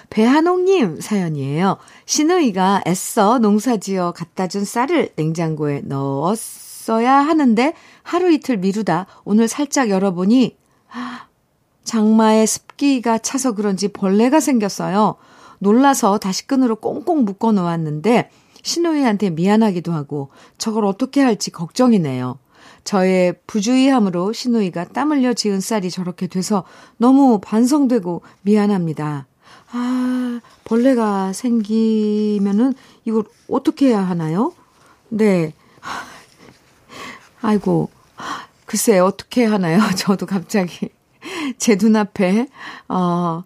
배한옥님 0.09 0.99
사연이에요. 0.99 1.77
신우이가 2.05 2.81
애써 2.87 3.37
농사지어 3.37 4.13
갖다 4.13 4.47
준 4.47 4.65
쌀을 4.65 5.09
냉장고에 5.15 5.81
넣었어야 5.83 7.13
하는데 7.13 7.73
하루 8.01 8.31
이틀 8.31 8.57
미루다 8.57 9.05
오늘 9.25 9.47
살짝 9.47 9.89
열어보니 9.89 10.57
장마에 11.83 12.45
습기가 12.45 13.19
차서 13.19 13.51
그런지 13.53 13.89
벌레가 13.89 14.39
생겼어요. 14.39 15.15
놀라서 15.59 16.17
다시 16.17 16.47
끈으로 16.47 16.77
꽁꽁 16.77 17.25
묶어 17.25 17.51
놓았는데 17.51 18.31
신우이한테 18.63 19.29
미안하기도 19.31 19.91
하고 19.91 20.29
저걸 20.57 20.85
어떻게 20.85 21.21
할지 21.21 21.51
걱정이네요. 21.51 22.39
저의 22.83 23.35
부주의함으로 23.47 24.33
신우이가 24.33 24.85
땀 24.89 25.11
흘려 25.11 25.33
지은 25.33 25.61
쌀이 25.61 25.89
저렇게 25.89 26.27
돼서 26.27 26.63
너무 26.97 27.39
반성되고 27.39 28.21
미안합니다. 28.41 29.27
아, 29.73 30.41
벌레가 30.63 31.31
생기면은 31.33 32.73
이걸 33.05 33.23
어떻게 33.49 33.87
해야 33.89 34.01
하나요? 34.01 34.53
네. 35.09 35.53
아이고, 37.41 37.89
글쎄, 38.65 38.99
어떻게 38.99 39.45
하나요? 39.45 39.79
저도 39.97 40.25
갑자기 40.25 40.89
제 41.57 41.75
눈앞에, 41.75 42.47
어, 42.87 43.43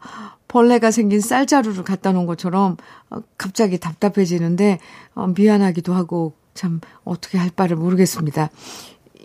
벌레가 0.48 0.92
생긴 0.92 1.20
쌀자루를 1.22 1.84
갖다 1.84 2.12
놓은 2.12 2.26
것처럼 2.26 2.78
어, 3.10 3.20
갑자기 3.38 3.80
답답해지는데, 3.80 4.80
어, 5.14 5.28
미안하기도 5.28 5.94
하고, 5.94 6.34
참, 6.54 6.80
어떻게 7.04 7.38
할 7.38 7.50
바를 7.50 7.76
모르겠습니다. 7.76 8.50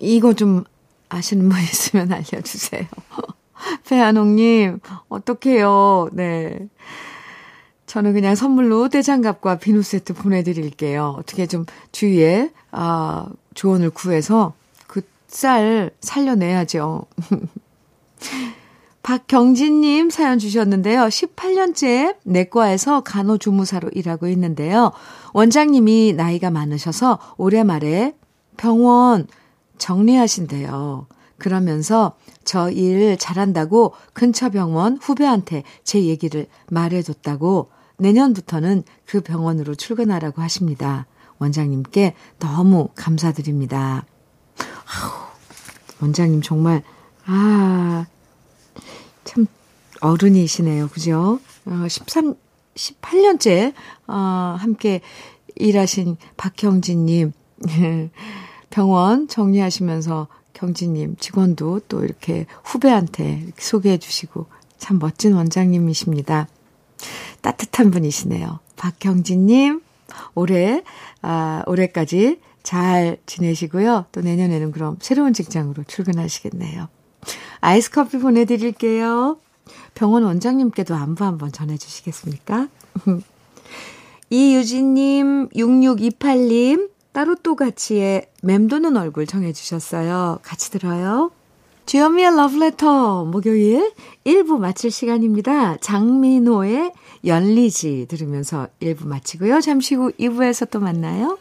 이거 0.00 0.32
좀 0.32 0.64
아시는 1.08 1.48
분 1.48 1.60
있으면 1.60 2.10
알려주세요. 2.12 2.86
배한옥님, 3.88 4.80
어떡해요. 5.08 6.08
네. 6.12 6.58
저는 7.86 8.12
그냥 8.12 8.34
선물로 8.34 8.88
떼장갑과 8.88 9.58
비누 9.58 9.82
세트 9.82 10.14
보내드릴게요. 10.14 11.16
어떻게 11.18 11.46
좀 11.46 11.66
주위에, 11.92 12.50
아, 12.72 13.28
조언을 13.54 13.90
구해서 13.90 14.54
그 14.86 15.02
쌀 15.30 15.92
살려내야죠. 16.00 17.06
박경진님 19.02 20.10
사연 20.10 20.38
주셨는데요. 20.38 21.02
18년째 21.04 22.16
내과에서 22.24 23.00
간호조무사로 23.00 23.88
일하고 23.92 24.28
있는데요. 24.28 24.92
원장님이 25.32 26.12
나이가 26.16 26.50
많으셔서 26.50 27.18
올해 27.38 27.64
말에 27.64 28.14
병원 28.56 29.26
정리하신대요. 29.80 31.06
그러면서 31.38 32.14
저 32.44 32.70
일 32.70 33.16
잘한다고 33.18 33.94
근처 34.12 34.50
병원 34.50 34.98
후배한테 35.00 35.64
제 35.82 36.04
얘기를 36.04 36.46
말해줬다고 36.70 37.70
내년부터는 37.98 38.84
그 39.06 39.20
병원으로 39.20 39.74
출근하라고 39.74 40.42
하십니다. 40.42 41.06
원장님께 41.38 42.14
너무 42.38 42.88
감사드립니다. 42.94 44.04
원장님 46.00 46.42
정말, 46.42 46.82
아, 47.26 48.06
참 49.24 49.46
어른이시네요. 50.00 50.88
그죠? 50.88 51.40
어, 51.66 51.88
13, 51.88 52.34
18년째, 52.74 53.74
어, 54.06 54.56
함께 54.58 55.00
일하신 55.56 56.16
박형진님. 56.36 57.32
병원 58.70 59.28
정리하시면서 59.28 60.28
경진님 60.52 61.16
직원도 61.18 61.80
또 61.88 62.04
이렇게 62.04 62.46
후배한테 62.64 63.46
소개해 63.58 63.98
주시고 63.98 64.46
참 64.78 64.98
멋진 64.98 65.34
원장님이십니다. 65.34 66.48
따뜻한 67.40 67.90
분이시네요. 67.90 68.60
박경진님, 68.76 69.80
올해, 70.34 70.82
아, 71.22 71.62
올해까지 71.66 72.40
잘 72.62 73.18
지내시고요. 73.26 74.06
또 74.12 74.20
내년에는 74.20 74.72
그럼 74.72 74.96
새로운 75.00 75.32
직장으로 75.32 75.84
출근하시겠네요. 75.84 76.88
아이스 77.60 77.90
커피 77.90 78.18
보내드릴게요. 78.18 79.38
병원 79.94 80.24
원장님께도 80.24 80.94
안부 80.94 81.24
한번 81.24 81.52
전해주시겠습니까? 81.52 82.68
이유진님, 84.30 85.48
6628님, 85.50 86.90
따로 87.12 87.34
또 87.42 87.56
같이의 87.56 88.26
맴도는 88.42 88.96
얼굴 88.96 89.26
정해주셨어요. 89.26 90.38
같이 90.42 90.70
들어요. 90.70 91.30
주현미의 91.86 92.36
러브레터 92.36 93.24
목요일 93.24 93.92
1부 94.24 94.58
마칠 94.58 94.90
시간입니다. 94.92 95.76
장민호의 95.78 96.92
연리지 97.26 98.06
들으면서 98.08 98.68
1부 98.80 99.06
마치고요. 99.08 99.60
잠시 99.60 99.96
후 99.96 100.12
2부에서 100.12 100.70
또 100.70 100.78
만나요. 100.78 101.36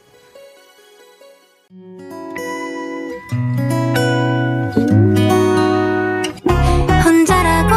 혼자라고 7.06 7.76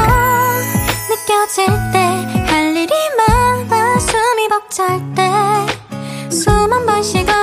느껴질 1.11 1.67
때 1.93 2.43
할 2.49 2.77
일이 2.77 2.93
많아 3.17 3.99
숨이 3.99 4.49
벅찰 4.49 5.01
때숨한번 6.29 7.03
쉬고 7.03 7.42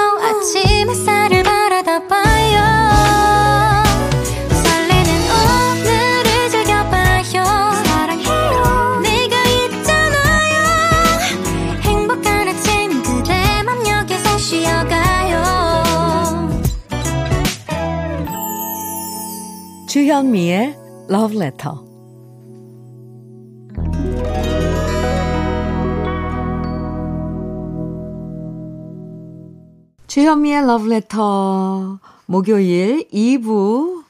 주현미의 20.09 20.75
Love 21.11 21.37
Letter 21.37 21.75
주현미의 30.07 30.65
러브레터 30.65 31.99
목요일 32.25 33.07
2부 33.13 34.03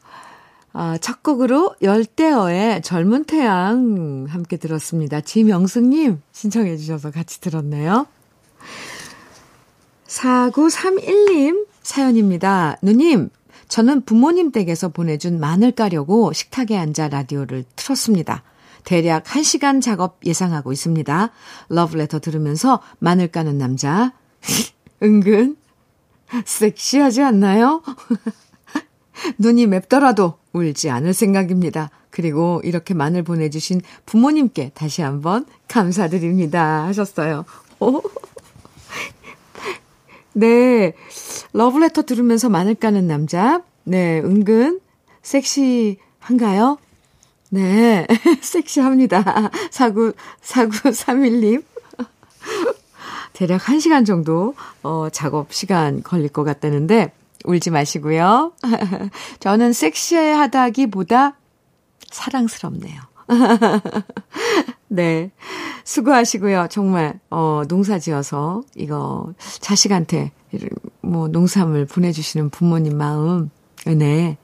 아, 0.72 0.98
첫 1.00 1.22
곡으로 1.22 1.76
열대어의 1.82 2.82
젊은 2.82 3.26
태양 3.26 4.26
함께 4.30 4.56
들었습니다. 4.56 5.20
지명숙님 5.20 6.22
신청해 6.32 6.78
주셔서 6.78 7.12
같이 7.12 7.42
들었네요. 7.42 8.08
4931님 10.08 11.68
사연입니다. 11.84 12.78
누님, 12.82 13.32
저는 13.70 14.02
부모님 14.02 14.52
댁에서 14.52 14.90
보내준 14.90 15.40
마늘 15.40 15.72
까려고 15.72 16.34
식탁에 16.34 16.78
앉아 16.78 17.08
라디오를 17.08 17.64
틀었습니다. 17.76 18.44
대략 18.84 19.24
1시간 19.26 19.82
작업 19.82 20.20
예상하고 20.26 20.74
있습니다. 20.74 21.30
러브레터 21.70 22.20
들으면서 22.20 22.82
마늘 22.98 23.28
까는 23.28 23.58
남자. 23.58 24.14
은근 25.04 25.56
섹시하지 26.46 27.22
않나요? 27.22 27.84
눈이 29.38 29.68
맵더라도 29.68 30.40
울지 30.54 30.90
않을 30.90 31.14
생각입니다. 31.14 31.92
그리고 32.10 32.62
이렇게 32.64 32.94
마늘 32.96 33.24
보내주신 33.24 33.82
부모님께 34.06 34.72
다시 34.74 35.04
한번 35.04 35.46
감사드립니다. 35.68 36.86
하셨어요. 36.86 37.46
네. 40.40 40.94
러브레터 41.54 42.04
들으면서 42.04 42.50
마늘 42.50 42.76
까는 42.76 43.08
남자. 43.08 43.62
네. 43.84 44.20
은근 44.20 44.80
섹시한가요? 45.22 46.78
네. 47.50 48.08
섹시합니다. 48.42 49.52
49, 49.72 50.14
4931님. 50.42 51.64
대략 53.34 53.62
1시간 53.62 54.06
정도, 54.06 54.56
어, 54.84 55.08
작업 55.12 55.54
시간 55.54 56.04
걸릴 56.04 56.30
것 56.30 56.44
같다는데, 56.44 57.12
울지 57.46 57.70
마시고요. 57.70 58.54
저는 59.40 59.74
섹시하다기보다 59.74 61.38
사랑스럽네요. 62.12 63.02
네. 64.90 65.32
수고하시고요. 65.84 66.68
정말, 66.70 67.20
어, 67.30 67.64
농사 67.68 68.00
지어서, 68.00 68.64
이거, 68.76 69.34
자식한테, 69.60 70.32
뭐, 71.02 71.28
농산물 71.28 71.86
보내주시는 71.86 72.50
부모님 72.50 72.98
마음, 72.98 73.50
은혜, 73.88 74.38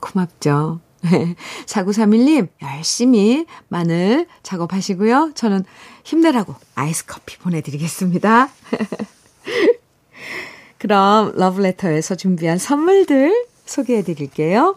고맙죠. 0.00 0.80
4931님, 1.66 2.48
열심히 2.62 3.46
마늘 3.68 4.26
작업하시고요. 4.42 5.32
저는 5.34 5.64
힘내라고 6.04 6.54
아이스 6.74 7.06
커피 7.06 7.38
보내드리겠습니다. 7.38 8.50
그럼 10.78 11.32
러브레터에서 11.36 12.16
준비한 12.16 12.58
선물들 12.58 13.46
소개해 13.64 14.02
드릴게요. 14.02 14.76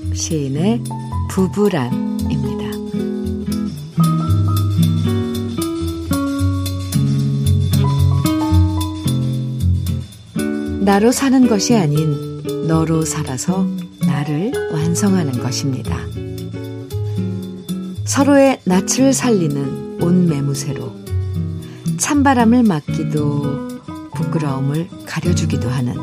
시인의 0.13 0.83
부부란입니다. 1.29 2.71
나로 10.81 11.11
사는 11.11 11.47
것이 11.47 11.75
아닌 11.75 12.67
너로 12.67 13.05
살아서 13.05 13.67
나를 14.05 14.51
완성하는 14.73 15.41
것입니다. 15.41 15.97
서로의 18.05 18.59
낯을 18.65 19.13
살리는 19.13 20.01
온 20.01 20.27
매무새로 20.27 20.91
찬바람을 21.97 22.63
막기도 22.63 23.69
부끄러움을 24.13 24.89
가려주기도 25.05 25.69
하는 25.69 25.95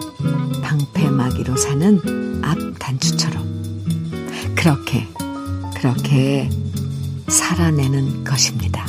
방패막이로 0.62 1.56
사는 1.56 2.00
앞 2.42 2.56
단추처럼 2.78 3.37
그렇게 4.58 5.06
그렇게 5.76 6.50
살아내는 7.28 8.24
것입니다. 8.24 8.84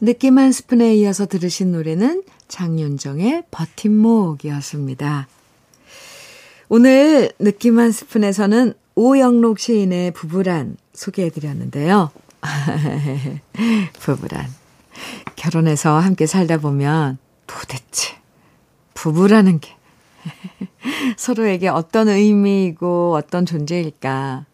느낌 0.00 0.38
한 0.38 0.50
스푼에 0.50 0.96
이어서 0.96 1.26
들으신 1.26 1.70
노래는 1.70 2.24
장윤정의 2.48 3.44
버팀목이었습니다. 3.52 5.28
오늘 6.68 7.30
느낌 7.38 7.78
한 7.78 7.92
스푼에서는 7.92 8.74
오영록 8.96 9.60
시인의 9.60 10.10
부부란 10.10 10.76
소개해드렸는데요. 10.94 12.10
부부란. 14.00 14.48
결혼해서 15.38 15.98
함께 15.98 16.26
살다 16.26 16.58
보면 16.58 17.16
도대체 17.46 18.16
부부라는 18.94 19.60
게 19.60 19.76
서로에게 21.16 21.68
어떤 21.68 22.08
의미이고 22.08 23.14
어떤 23.14 23.46
존재일까 23.46 24.46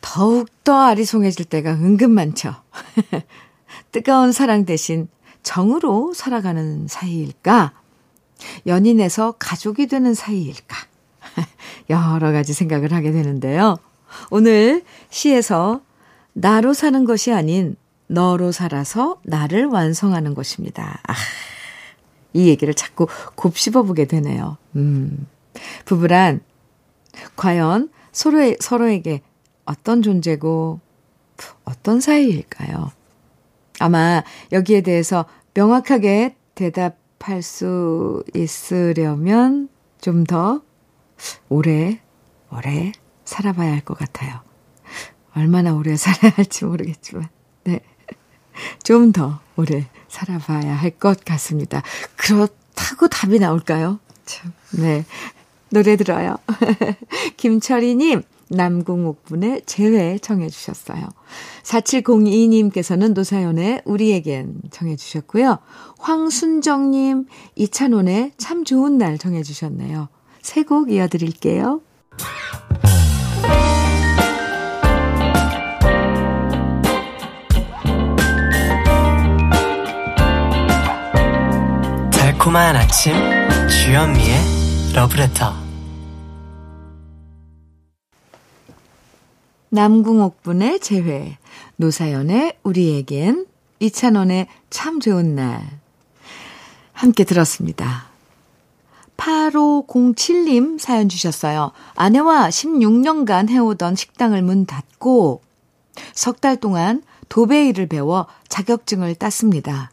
더욱더 0.00 0.80
아리송해질 0.80 1.46
때가 1.46 1.72
은근 1.72 2.10
많죠. 2.12 2.54
뜨거운 3.90 4.30
사랑 4.30 4.64
대신 4.64 5.08
정으로 5.42 6.14
살아가는 6.14 6.86
사이일까? 6.86 7.72
연인에서 8.66 9.32
가족이 9.38 9.88
되는 9.88 10.14
사이일까? 10.14 10.76
여러 11.90 12.30
가지 12.30 12.52
생각을 12.52 12.92
하게 12.92 13.10
되는데요. 13.10 13.76
오늘 14.30 14.84
시에서 15.10 15.80
나로 16.32 16.74
사는 16.74 17.04
것이 17.04 17.32
아닌 17.32 17.76
너로 18.12 18.52
살아서 18.52 19.20
나를 19.24 19.66
완성하는 19.66 20.34
것입니다. 20.34 21.00
아, 21.06 21.14
이 22.32 22.48
얘기를 22.48 22.74
자꾸 22.74 23.06
곱씹어 23.34 23.82
보게 23.82 24.06
되네요. 24.06 24.56
음. 24.76 25.26
부부란 25.84 26.40
과연 27.36 27.90
서로 28.10 28.54
서로에게 28.58 29.20
어떤 29.64 30.02
존재고 30.02 30.80
어떤 31.64 32.00
사이일까요? 32.00 32.90
아마 33.80 34.22
여기에 34.52 34.82
대해서 34.82 35.24
명확하게 35.54 36.36
대답 36.54 37.02
대답할 37.22 37.42
수 37.42 38.24
있으려면 38.34 39.68
좀 40.00 40.24
더 40.24 40.60
오래, 41.48 42.00
오래 42.50 42.90
살아봐야 43.24 43.70
할 43.72 43.80
것 43.84 43.96
같아요. 43.96 44.40
얼마나 45.36 45.72
오래 45.74 45.96
살아야 45.96 46.32
할지 46.34 46.64
모르겠지만, 46.64 47.28
네. 47.64 47.80
좀 48.84 49.12
더 49.12 49.40
오래 49.56 49.86
살아봐야 50.08 50.74
할 50.74 50.90
것 50.98 51.24
같습니다. 51.24 51.82
그렇다고 52.16 53.08
답이 53.08 53.38
나올까요? 53.38 53.98
참, 54.24 54.52
네. 54.72 55.04
노래 55.70 55.96
들어요. 55.96 56.36
김철희님, 57.36 58.22
남궁옥분의 58.50 59.62
재회 59.66 60.18
청해 60.18 60.48
주셨어요. 60.50 61.08
4702님께서는 61.64 63.14
노사연의 63.14 63.82
우리에겐 63.86 64.60
청해 64.70 64.96
주셨고요. 64.96 65.58
황순정님, 65.98 67.26
이찬원의 67.56 68.32
참 68.36 68.64
좋은 68.64 68.98
날 68.98 69.16
청해 69.18 69.42
주셨네요. 69.42 70.08
세 70.42 70.62
곡 70.64 70.90
이어드릴게요. 70.92 71.80
달콤한 82.42 82.74
아침 82.74 83.14
주현미의 83.68 84.36
러브레터 84.96 85.54
남궁옥분의 89.68 90.80
재회, 90.80 91.38
노사연의 91.76 92.58
우리에겐, 92.64 93.46
이찬원의 93.78 94.48
참 94.70 94.98
좋은 94.98 95.36
날. 95.36 95.62
함께 96.92 97.22
들었습니다. 97.22 98.06
8507님 99.16 100.80
사연 100.80 101.08
주셨어요. 101.08 101.70
아내와 101.94 102.48
16년간 102.48 103.50
해오던 103.50 103.94
식당을 103.94 104.42
문 104.42 104.66
닫고 104.66 105.42
석 106.12 106.40
달 106.40 106.56
동안 106.56 107.04
도배 107.28 107.68
일을 107.68 107.86
배워 107.86 108.26
자격증을 108.48 109.14
땄습니다. 109.14 109.91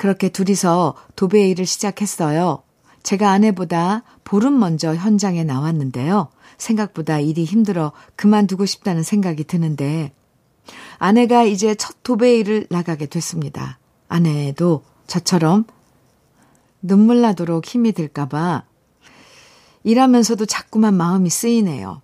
그렇게 0.00 0.30
둘이서 0.30 0.94
도배일을 1.14 1.66
시작했어요. 1.66 2.62
제가 3.02 3.32
아내보다 3.32 4.02
보름 4.24 4.58
먼저 4.58 4.94
현장에 4.94 5.44
나왔는데요. 5.44 6.28
생각보다 6.56 7.18
일이 7.18 7.44
힘들어 7.44 7.92
그만두고 8.16 8.64
싶다는 8.64 9.02
생각이 9.02 9.44
드는데 9.44 10.14
아내가 10.96 11.42
이제 11.42 11.74
첫 11.74 12.02
도배일을 12.02 12.68
나가게 12.70 13.04
됐습니다. 13.04 13.78
아내도 14.08 14.84
저처럼 15.06 15.66
눈물 16.80 17.20
나도록 17.20 17.66
힘이 17.66 17.92
들까봐 17.92 18.62
일하면서도 19.84 20.46
자꾸만 20.46 20.94
마음이 20.94 21.28
쓰이네요. 21.28 22.00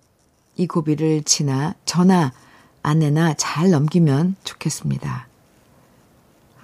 이 0.55 0.67
고비를 0.67 1.23
지나 1.23 1.73
저나 1.85 2.31
아내나 2.83 3.33
잘 3.33 3.71
넘기면 3.71 4.35
좋겠습니다. 4.43 5.26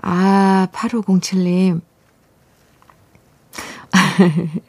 아, 0.06 0.68
8507님. 0.74 1.80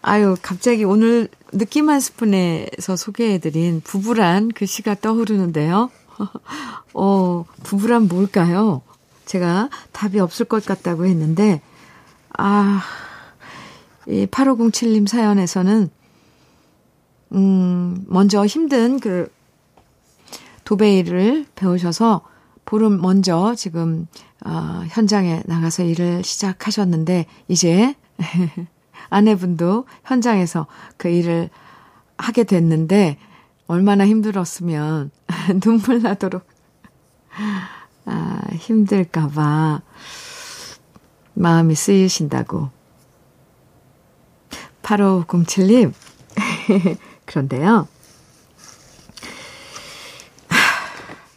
아유, 0.00 0.36
갑자기 0.40 0.84
오늘 0.84 1.28
느낌 1.50 1.90
한 1.90 1.98
스푼에서 1.98 2.94
소개해드린 2.94 3.80
부부란 3.80 4.50
글씨가 4.52 4.94
떠오르는데요. 5.00 5.90
어, 6.94 7.44
부부란 7.64 8.06
뭘까요? 8.06 8.82
제가 9.24 9.70
답이 9.90 10.20
없을 10.20 10.46
것 10.46 10.64
같다고 10.64 11.04
했는데, 11.06 11.60
아, 12.38 12.80
이 14.06 14.26
8507님 14.26 15.08
사연에서는, 15.08 15.90
음, 17.32 18.04
먼저 18.06 18.46
힘든 18.46 19.00
그 19.00 19.34
도배일을 20.62 21.46
배우셔서 21.56 22.22
보름 22.66 23.00
먼저 23.00 23.54
지금, 23.54 24.06
어, 24.44 24.82
현장에 24.88 25.42
나가서 25.46 25.84
일을 25.84 26.22
시작하셨는데, 26.22 27.24
이제 27.48 27.94
아내분도 29.08 29.86
현장에서 30.04 30.66
그 30.98 31.08
일을 31.08 31.48
하게 32.18 32.44
됐는데 32.44 33.18
얼마나 33.66 34.06
힘들었으면 34.06 35.10
눈물 35.60 36.02
나도록 36.02 36.46
아, 38.06 38.40
힘들까봐 38.52 39.82
마음이 41.34 41.74
쓰이신다고. 41.74 42.70
8507님. 44.82 45.92
그런데요. 47.26 47.88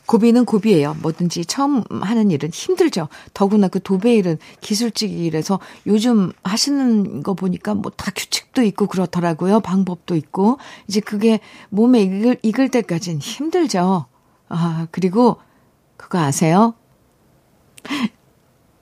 고비는 0.10 0.46
고비예요. 0.46 0.96
뭐든지 1.04 1.46
처음 1.46 1.84
하는 2.02 2.32
일은 2.32 2.50
힘들죠. 2.50 3.10
더구나 3.36 3.68
그 3.68 3.80
도배 3.80 4.16
일은 4.16 4.40
기술직 4.60 5.12
일에서 5.12 5.60
요즘 5.86 6.32
하시는 6.44 7.22
거 7.22 7.36
보니까 7.36 7.76
뭐 7.76 7.92
다 7.96 8.10
규칙도 8.16 8.64
있고 8.64 8.88
그렇더라고요. 8.88 9.60
방법도 9.60 10.16
있고. 10.16 10.58
이제 10.88 11.00
그게 11.00 11.40
몸에 11.70 12.02
익을, 12.02 12.38
익을 12.42 12.70
때까지는 12.70 13.20
힘들죠. 13.20 14.08
아, 14.48 14.88
그리고 14.90 15.38
그거 15.96 16.18
아세요? 16.18 16.74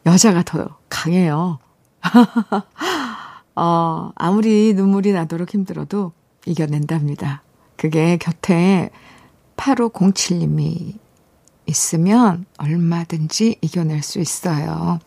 여자가 0.05 0.43
더 0.43 0.77
강해요. 0.87 1.59
어, 3.53 4.11
아무리 4.15 4.73
눈물이 4.73 5.11
나도록 5.11 5.53
힘들어도 5.53 6.13
이겨낸답니다. 6.45 7.43
그게 7.75 8.15
곁에 8.15 8.91
8507님이 9.57 11.05
있으면 11.67 12.45
얼마든지 12.57 13.57
이겨낼 13.61 14.01
수 14.03 14.19
있어요. 14.19 14.99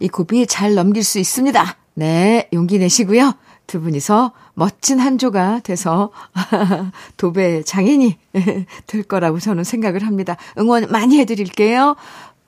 이 0.00 0.08
고비 0.08 0.46
잘 0.46 0.74
넘길 0.74 1.04
수 1.04 1.18
있습니다. 1.18 1.76
네, 1.94 2.48
용기 2.52 2.78
내시고요. 2.78 3.34
두 3.66 3.80
분이서 3.80 4.32
멋진 4.54 4.98
한 4.98 5.18
조가 5.18 5.60
돼서 5.60 6.10
도배 7.16 7.62
장인이 7.62 8.18
될 8.86 9.02
거라고 9.04 9.38
저는 9.38 9.64
생각을 9.64 10.04
합니다. 10.06 10.36
응원 10.58 10.90
많이 10.90 11.18
해드릴게요. 11.20 11.96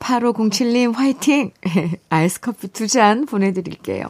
8507님 0.01 0.93
화이팅! 0.95 1.53
아이스 2.11 2.41
커피 2.41 2.69
두 2.69 2.87
잔 2.89 3.25
보내드릴게요. 3.27 4.05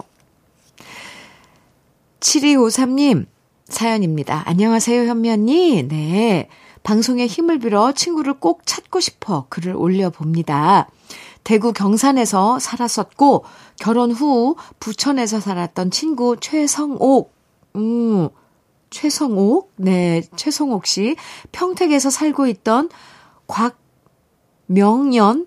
7253님 2.21 3.27
사연입니다. 3.69 4.43
안녕하세요, 4.47 5.09
현미 5.09 5.31
언니. 5.31 5.83
네. 5.87 6.49
방송에 6.85 7.27
힘을 7.27 7.59
빌어 7.59 7.93
친구를 7.93 8.35
꼭 8.35 8.63
찾고 8.67 9.01
싶어 9.01 9.47
글을 9.49 9.75
올려봅니다. 9.75 10.89
대구 11.43 11.73
경산에서 11.73 12.59
살았었고 12.59 13.45
결혼 13.81 14.13
후 14.13 14.55
부천에서 14.79 15.41
살았던 15.41 15.91
친구 15.91 16.37
최성옥, 16.39 17.33
음, 17.77 18.29
최성옥, 18.91 19.73
네, 19.77 20.23
최성옥 20.37 20.87
씨. 20.87 21.17
평택에서 21.53 22.11
살고 22.11 22.47
있던 22.49 22.91
곽명년, 24.69 25.47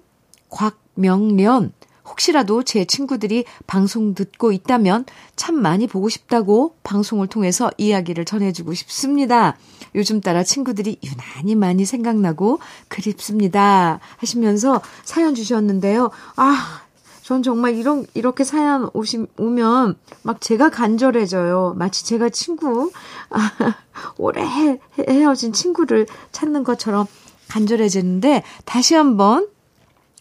곽명년 0.50 1.72
혹시라도 2.10 2.64
제 2.64 2.86
친구들이 2.86 3.46
방송 3.68 4.16
듣고 4.16 4.52
있다면 4.52 5.06
참 5.36 5.56
많이 5.56 5.88
보고 5.88 6.10
싶다고 6.10 6.76
방송을 6.84 7.28
통해서 7.28 7.70
이야기를 7.78 8.26
전해주고 8.26 8.74
싶습니다. 8.74 9.58
요즘 9.96 10.22
따라 10.22 10.44
친구들이 10.44 11.00
유난히 11.04 11.56
많이 11.56 11.86
생각나고 11.86 12.60
그립습니다. 12.88 14.00
하시면서 14.18 14.82
사연 15.04 15.36
주셨는데요. 15.36 16.12
아, 16.36 16.82
전 17.28 17.44
정말 17.44 17.76
이런, 17.76 18.06
이렇게 18.14 18.46
사연 18.46 18.90
오시, 18.94 19.26
오면 19.38 19.98
막 20.24 20.40
제가 20.40 20.70
간절해져요. 20.70 21.76
마치 21.78 22.06
제가 22.06 22.30
친구, 22.30 22.90
아, 23.30 23.76
오래 24.18 24.80
헤어진 24.98 25.52
친구를 25.52 26.08
찾는 26.32 26.64
것처럼 26.64 27.06
간절해지는데 27.50 28.44
다시 28.64 28.96
한번 28.96 29.48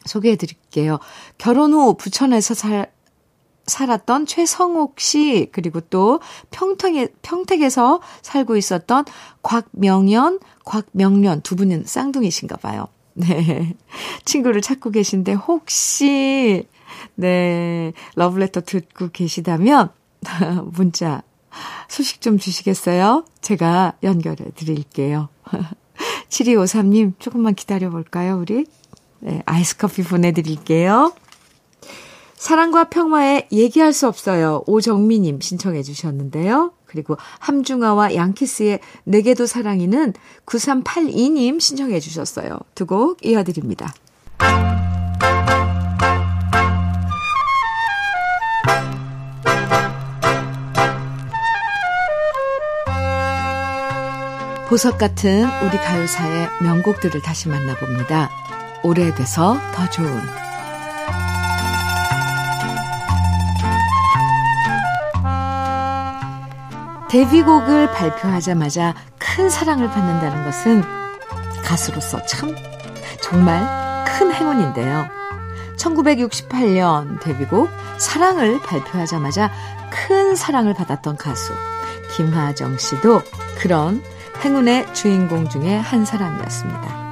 소개해 0.07 0.37
드릴게요. 0.37 0.99
결혼 1.38 1.73
후 1.73 1.95
부천에서 1.95 2.55
살, 2.55 2.92
살았던 3.66 4.27
최성옥 4.27 5.01
씨, 5.01 5.49
그리고 5.53 5.81
또 5.81 6.21
평택에, 6.51 7.09
평택에서 7.23 8.01
살고 8.23 8.57
있었던 8.57 9.05
곽명연, 9.42 10.40
곽명련 10.64 11.42
두 11.42 11.57
분은 11.57 11.85
쌍둥이신가 11.85 12.57
봐요. 12.57 12.87
네. 13.14 13.75
친구를 14.25 14.61
찾고 14.61 14.90
계신데 14.90 15.33
혹시, 15.33 16.66
네, 17.14 17.92
러브레터 18.14 18.61
듣고 18.62 19.09
계시다면, 19.09 19.90
문자, 20.73 21.23
소식 21.88 22.21
좀 22.21 22.38
주시겠어요? 22.38 23.25
제가 23.40 23.95
연결해 24.03 24.51
드릴게요. 24.55 25.29
7253님, 26.29 27.14
조금만 27.19 27.55
기다려 27.55 27.90
볼까요, 27.90 28.38
우리? 28.38 28.66
네, 29.20 29.42
아이스 29.46 29.76
커피 29.76 30.02
보내드릴게요. 30.02 31.12
사랑과 32.35 32.85
평화에 32.85 33.48
얘기할 33.50 33.92
수 33.92 34.07
없어요. 34.07 34.62
오정미님 34.66 35.40
신청해 35.40 35.83
주셨는데요. 35.83 36.72
그리고 36.85 37.16
함중아와 37.40 38.14
양키스의 38.14 38.81
내게도 39.05 39.46
사랑이는 39.46 40.12
9382님 40.46 41.61
신청해 41.61 41.98
주셨어요. 42.00 42.59
두 42.74 42.87
곡 42.87 43.24
이어드립니다. 43.24 43.92
보석 54.68 54.98
같은 54.98 55.44
우리 55.62 55.76
가요사의 55.79 56.48
명곡들을 56.61 57.22
다시 57.22 57.48
만나봅니다. 57.48 58.31
오래돼서 58.82 59.58
더 59.74 59.90
좋은 59.90 60.20
데뷔곡을 67.08 67.92
발표하자마자 67.92 68.94
큰 69.18 69.48
사랑을 69.48 69.88
받는다는 69.88 70.44
것은 70.44 70.82
가수로서 71.64 72.24
참 72.26 72.54
정말 73.20 73.64
큰 74.06 74.32
행운인데요. 74.32 75.06
1968년 75.76 77.20
데뷔곡 77.20 77.68
사랑을 77.98 78.60
발표하자마자 78.60 79.50
큰 79.90 80.34
사랑을 80.34 80.74
받았던 80.74 81.16
가수 81.16 81.52
김하정 82.16 82.78
씨도 82.78 83.22
그런 83.58 84.02
행운의 84.44 84.92
주인공 84.94 85.48
중에 85.48 85.76
한 85.76 86.04
사람이었습니다. 86.04 87.06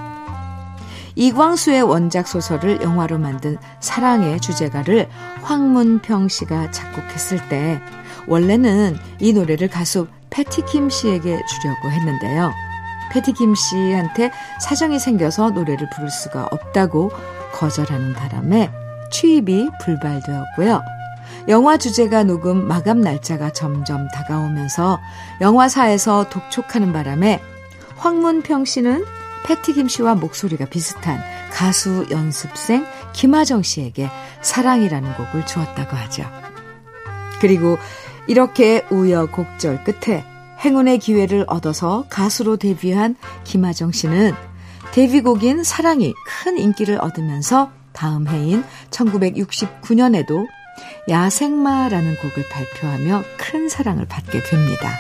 이광수의 1.17 1.83
원작 1.83 2.27
소설을 2.27 2.83
영화로 2.83 3.19
만든 3.19 3.57
사랑의 3.81 4.41
주제가를 4.41 5.09
황문평 5.43 6.29
씨가 6.29 6.71
작곡했을 6.71 7.49
때 7.49 7.81
원래는 8.27 8.97
이 9.21 9.33
노래를 9.33 9.69
가수 9.69 10.09
패티킴 10.31 10.91
씨에게 10.91 11.41
주려고 11.47 11.91
했는데요. 11.91 12.53
패티킴 13.13 13.55
씨한테 13.55 14.33
사정이 14.61 14.99
생겨서 14.99 15.51
노래를 15.51 15.89
부를 15.91 16.11
수가 16.11 16.49
없다고 16.51 17.13
거절하는 17.53 18.13
바람에 18.15 18.73
취입이 19.13 19.71
불발되었고요. 19.81 20.83
영화 21.49 21.77
주제가 21.77 22.25
녹음 22.25 22.67
마감 22.67 23.01
날짜가 23.01 23.51
점점 23.51 24.09
다가오면서 24.09 24.99
영화사에서 25.41 26.29
독촉하는 26.31 26.93
바람에 26.93 27.41
황문평 27.97 28.65
씨는 28.65 29.05
패티 29.45 29.75
김 29.75 29.89
씨와 29.89 30.15
목소리가 30.15 30.65
비슷한 30.67 31.21
가수 31.53 32.07
연습생 32.11 32.87
김하정 33.13 33.63
씨에게 33.63 34.11
사랑이라는 34.43 35.15
곡을 35.15 35.47
주었다고 35.47 35.97
하죠. 35.97 36.25
그리고 37.41 37.79
이렇게 38.27 38.85
우여곡절 38.91 39.85
끝에 39.85 40.25
행운의 40.61 40.99
기회를 40.99 41.45
얻어서 41.47 42.07
가수로 42.09 42.57
데뷔한 42.57 43.17
김하정 43.45 43.93
씨는 43.93 44.33
데뷔곡인 44.93 45.63
사랑이 45.63 46.15
큰 46.27 46.59
인기를 46.59 46.99
얻으면서 47.01 47.71
다음 47.93 48.27
해인 48.27 48.65
1969년에도 48.91 50.47
야생마라는 51.09 52.17
곡을 52.17 52.49
발표하며 52.49 53.23
큰 53.37 53.69
사랑을 53.69 54.07
받게 54.07 54.43
됩니다. 54.43 54.91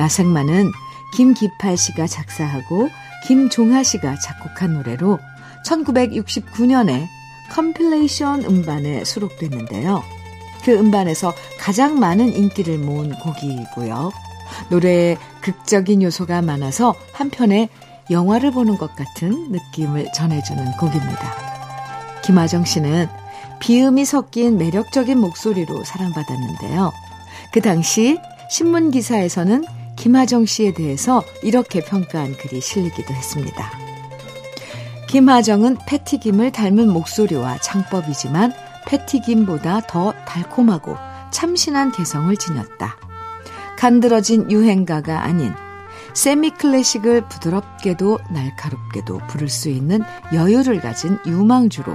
야생마는 0.00 0.72
김기팔 1.14 1.76
씨가 1.76 2.06
작사하고 2.06 2.88
김종하 3.26 3.82
씨가 3.82 4.16
작곡한 4.18 4.74
노래로 4.74 5.18
1969년에 5.64 7.06
컴필레이션 7.50 8.44
음반에 8.44 9.04
수록됐는데요. 9.04 10.02
그 10.64 10.72
음반에서 10.72 11.34
가장 11.58 11.98
많은 11.98 12.32
인기를 12.34 12.78
모은 12.78 13.12
곡이고요. 13.12 14.10
노래에 14.70 15.16
극적인 15.40 16.02
요소가 16.02 16.42
많아서 16.42 16.94
한편에 17.12 17.68
영화를 18.10 18.50
보는 18.50 18.76
것 18.76 18.94
같은 18.96 19.52
느낌을 19.52 20.12
전해주는 20.12 20.72
곡입니다. 20.72 21.34
김하정 22.22 22.64
씨는 22.64 23.08
비음이 23.60 24.04
섞인 24.04 24.58
매력적인 24.58 25.18
목소리로 25.18 25.84
사랑받았는데요. 25.84 26.92
그 27.52 27.60
당시 27.60 28.18
신문 28.48 28.90
기사에서는 28.90 29.64
김하정 30.00 30.46
씨에 30.46 30.72
대해서 30.72 31.22
이렇게 31.42 31.84
평가한 31.84 32.34
글이 32.34 32.62
실리기도 32.62 33.12
했습니다. 33.12 33.70
김하정은 35.08 35.76
패티김을 35.86 36.52
닮은 36.52 36.90
목소리와 36.90 37.58
창법이지만 37.58 38.54
패티김보다 38.86 39.82
더 39.82 40.14
달콤하고 40.26 40.96
참신한 41.30 41.92
개성을 41.92 42.34
지녔다. 42.34 42.96
간드러진 43.76 44.50
유행가가 44.50 45.22
아닌 45.22 45.52
세미 46.14 46.52
클래식을 46.52 47.28
부드럽게도 47.28 48.20
날카롭게도 48.30 49.18
부를 49.28 49.50
수 49.50 49.68
있는 49.68 50.00
여유를 50.32 50.80
가진 50.80 51.18
유망주로 51.26 51.94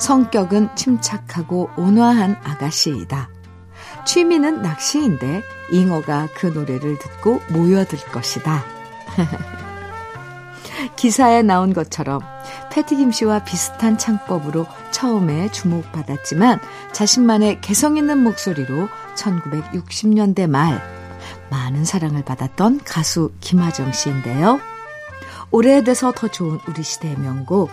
성격은 0.00 0.74
침착하고 0.74 1.70
온화한 1.76 2.36
아가씨이다. 2.42 3.33
취미는 4.04 4.62
낚시인데 4.62 5.42
잉어가 5.70 6.28
그 6.34 6.46
노래를 6.46 6.98
듣고 6.98 7.42
모여들 7.48 7.98
것이다. 8.12 8.64
기사에 10.96 11.42
나온 11.42 11.72
것처럼 11.72 12.20
패티김 12.70 13.12
씨와 13.12 13.44
비슷한 13.44 13.96
창법으로 13.96 14.66
처음에 14.90 15.50
주목받았지만 15.50 16.60
자신만의 16.92 17.60
개성 17.60 17.96
있는 17.96 18.22
목소리로 18.22 18.88
1960년대 19.16 20.48
말 20.48 20.82
많은 21.50 21.84
사랑을 21.84 22.24
받았던 22.24 22.80
가수 22.84 23.32
김하정 23.40 23.92
씨인데요. 23.92 24.60
오래돼서 25.50 26.12
더 26.12 26.28
좋은 26.28 26.58
우리 26.66 26.82
시대의 26.82 27.16
명곡 27.18 27.70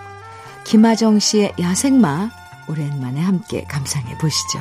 김하정 0.64 1.20
씨의 1.20 1.54
야생마 1.60 2.30
오랜만에 2.70 3.20
함께 3.20 3.64
감상해 3.64 4.18
보시죠. 4.20 4.60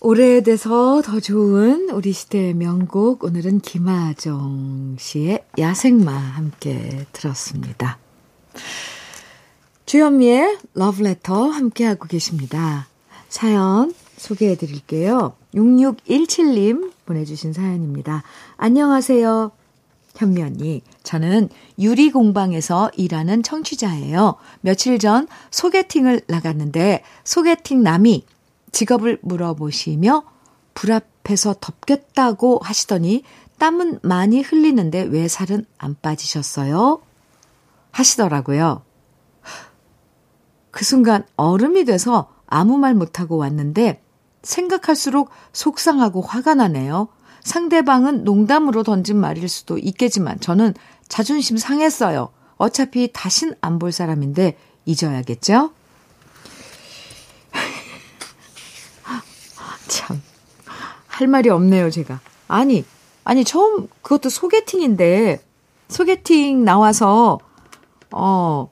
오래돼서 0.00 1.02
더 1.02 1.20
좋은 1.20 1.90
우리 1.90 2.12
시대의 2.12 2.54
명곡 2.54 3.24
오늘은 3.24 3.60
김하정 3.60 4.96
씨의 4.98 5.44
야생마 5.58 6.10
함께 6.10 7.04
들었습니다. 7.12 7.98
주현미의 9.84 10.58
러브레터 10.74 11.48
함께하고 11.48 12.06
계십니다. 12.06 12.86
사연 13.28 13.92
소개해 14.16 14.56
드릴게요. 14.56 15.34
6617님 15.54 16.92
보내주신 17.04 17.52
사연입니다. 17.52 18.22
안녕하세요. 18.56 19.52
현미 20.18 20.42
언니, 20.42 20.82
저는 21.04 21.48
유리 21.78 22.10
공방에서 22.10 22.90
일하는 22.96 23.44
청취자예요. 23.44 24.34
며칠 24.62 24.98
전 24.98 25.28
소개팅을 25.52 26.22
나갔는데 26.26 27.04
소개팅 27.22 27.84
남이 27.84 28.26
직업을 28.72 29.20
물어보시며 29.22 30.24
불 30.74 30.92
앞에서 30.92 31.54
덥겠다고 31.60 32.60
하시더니 32.62 33.22
땀은 33.58 34.00
많이 34.02 34.42
흘리는데 34.42 35.02
왜 35.02 35.28
살은 35.28 35.64
안 35.78 35.94
빠지셨어요? 36.02 37.00
하시더라고요. 37.92 38.82
그 40.72 40.84
순간 40.84 41.24
얼음이 41.36 41.84
돼서 41.84 42.28
아무 42.46 42.76
말 42.76 42.94
못하고 42.94 43.36
왔는데 43.36 44.02
생각할수록 44.42 45.30
속상하고 45.52 46.22
화가 46.22 46.54
나네요. 46.54 47.08
상대방은 47.48 48.24
농담으로 48.24 48.82
던진 48.82 49.16
말일 49.16 49.48
수도 49.48 49.78
있겠지만 49.78 50.38
저는 50.38 50.74
자존심 51.08 51.56
상했어요. 51.56 52.28
어차피 52.56 53.10
다신 53.12 53.54
안 53.60 53.78
볼 53.78 53.90
사람인데 53.92 54.56
잊어야겠죠? 54.84 55.70
참. 59.88 60.22
할 61.06 61.26
말이 61.26 61.48
없네요, 61.48 61.90
제가. 61.90 62.20
아니, 62.48 62.84
아니, 63.24 63.44
처음, 63.44 63.88
그것도 64.02 64.28
소개팅인데, 64.28 65.40
소개팅 65.88 66.64
나와서, 66.64 67.38
어, 68.10 68.70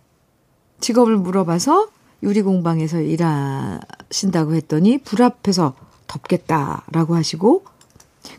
직업을 0.80 1.16
물어봐서 1.16 1.88
유리공방에서 2.22 3.00
일하신다고 3.00 4.54
했더니 4.54 4.98
불 4.98 5.22
앞에서 5.22 5.74
덥겠다라고 6.06 7.16
하시고, 7.16 7.64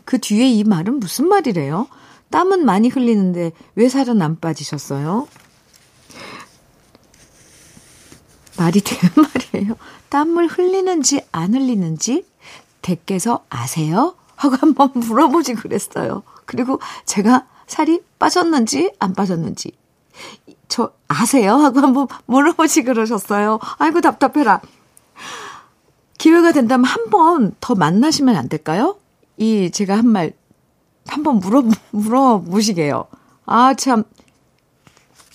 그 0.08 0.16
뒤에 0.18 0.48
이 0.48 0.64
말은 0.64 1.00
무슨 1.00 1.28
말이래요? 1.28 1.86
땀은 2.30 2.64
많이 2.64 2.88
흘리는데 2.88 3.52
왜 3.74 3.88
살은 3.90 4.22
안 4.22 4.40
빠지셨어요? 4.40 5.28
말이 8.56 8.80
되는 8.80 9.12
말이에요. 9.52 9.76
땀을 10.08 10.46
흘리는지 10.46 11.20
안 11.30 11.52
흘리는지 11.52 12.24
댁께서 12.80 13.44
아세요? 13.50 14.14
하고 14.34 14.56
한번 14.56 14.92
물어보지 14.94 15.52
그랬어요. 15.52 16.22
그리고 16.46 16.80
제가 17.04 17.46
살이 17.66 18.00
빠졌는지 18.18 18.94
안 18.98 19.12
빠졌는지 19.12 19.72
저 20.68 20.92
아세요? 21.06 21.52
하고 21.56 21.80
한번 21.80 22.06
물어보시 22.24 22.84
그러셨어요. 22.84 23.58
아이고 23.76 24.00
답답해라. 24.00 24.62
기회가 26.16 26.52
된다면 26.52 26.86
한 26.86 27.10
번 27.10 27.54
더 27.60 27.74
만나시면 27.74 28.36
안 28.36 28.48
될까요? 28.48 28.96
이 29.38 29.70
제가 29.70 29.96
한 29.96 30.06
말 30.06 30.32
한번 31.06 31.38
물어 31.38 31.62
물어보시게요. 31.92 33.06
아 33.46 33.72
참 33.74 34.04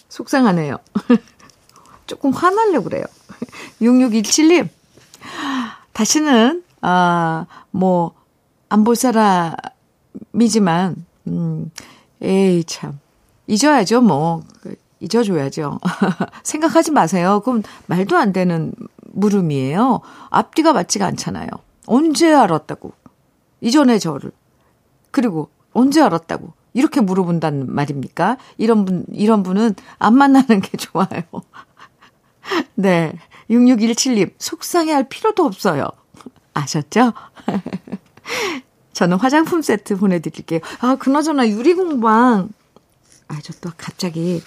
속상하네요. 0.10 0.78
조금 2.06 2.32
화날려 2.32 2.82
그래요. 2.84 3.04
6617님 3.82 4.70
다시는 5.94 6.64
아뭐 6.82 8.14
안 8.70 8.84
볼 8.84 8.96
사람이지만 10.32 11.06
음 11.28 11.72
에이 12.22 12.64
참 12.66 13.00
잊어야죠 13.48 14.02
뭐 14.02 14.44
잊어줘야죠. 15.00 15.80
생각하지 16.44 16.92
마세요. 16.92 17.42
그럼 17.44 17.64
말도 17.88 18.16
안 18.18 18.32
되는 18.34 18.74
물음이에요. 19.14 20.02
앞뒤가 20.30 20.74
맞지가 20.74 21.06
않잖아요. 21.08 21.48
언제 21.88 22.34
알았다고? 22.34 22.94
이전에 23.64 23.98
저를. 23.98 24.32
그리고 25.12 25.50
언제 25.74 26.02
알았다고? 26.02 26.54
이렇게 26.74 27.02
물어본다는 27.02 27.74
말입니까? 27.74 28.38
이런 28.58 28.86
분, 28.86 29.06
이런 29.12 29.44
분은 29.44 29.76
안 30.00 30.16
만나는 30.16 30.62
게 30.62 30.78
좋아요. 30.78 31.08
네. 32.76 33.14
6617님, 33.50 34.34
속상해 34.38 34.92
할 34.92 35.08
필요도 35.08 35.46
없어요. 35.46 35.88
아셨죠? 36.54 37.14
저는 38.94 39.18
화장품 39.18 39.62
세트 39.62 39.98
보내드릴게요. 39.98 40.60
아, 40.80 40.96
그나저나 40.96 41.50
유리공방. 41.50 42.50
아, 43.28 43.40
저 43.42 43.54
또 43.62 43.72
갑자기 43.78 44.42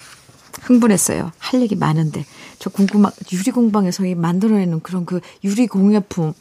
흥분했어요. 0.61 1.31
할 1.37 1.61
얘기 1.61 1.75
많은데. 1.75 2.25
저 2.59 2.69
궁금한, 2.69 3.11
유리공방에서 3.31 4.05
이 4.05 4.15
만들어내는 4.15 4.81
그런 4.81 5.05
그 5.05 5.21
유리공예품. 5.43 6.33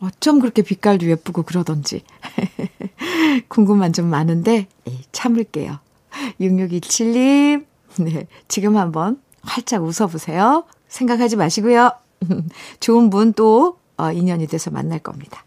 어쩜 0.00 0.40
그렇게 0.40 0.62
빛깔도 0.62 1.06
예쁘고 1.06 1.42
그러던지. 1.42 2.02
궁금한 3.48 3.92
점 3.92 4.06
많은데, 4.06 4.68
에이, 4.86 5.00
참을게요. 5.12 5.78
6627님, 6.40 7.66
네. 8.00 8.26
지금 8.46 8.76
한번 8.76 9.20
활짝 9.42 9.82
웃어보세요. 9.82 10.64
생각하지 10.88 11.36
마시고요. 11.36 11.92
좋은 12.80 13.10
분 13.10 13.32
또, 13.32 13.78
어, 13.96 14.12
인연이 14.12 14.46
돼서 14.46 14.70
만날 14.70 15.00
겁니다. 15.00 15.44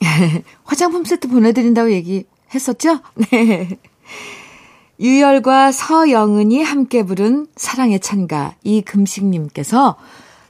화장품 0.64 1.04
세트 1.04 1.28
보내드린다고 1.28 1.90
얘기했었죠? 1.92 3.00
네. 3.30 3.78
유열과 5.00 5.72
서영은이 5.72 6.62
함께 6.62 7.02
부른 7.02 7.46
사랑의 7.56 8.00
찬가 8.00 8.54
이금식님께서 8.62 9.96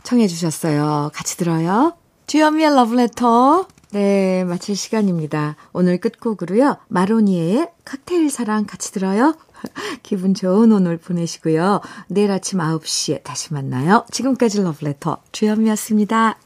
청해 0.03 0.27
주셨어요. 0.27 1.11
같이 1.15 1.37
들어요. 1.37 1.95
주현미의 2.31 2.77
러브레터. 2.77 3.67
네, 3.91 4.45
마칠 4.45 4.77
시간입니다. 4.77 5.57
오늘 5.73 5.99
끝곡으로요. 5.99 6.77
마로니에의 6.87 7.69
칵테일 7.85 8.31
사랑 8.31 8.67
같이 8.67 8.93
들어요. 8.93 9.35
기분 10.05 10.35
좋은 10.35 10.71
오늘 10.71 10.97
보내시고요. 10.97 11.81
내일 12.07 12.31
아침 12.31 12.61
9시에 12.61 13.25
다시 13.25 13.53
만나요. 13.53 14.05
지금까지 14.13 14.63
러브레터 14.63 15.17
주현미였습니다. 15.33 16.39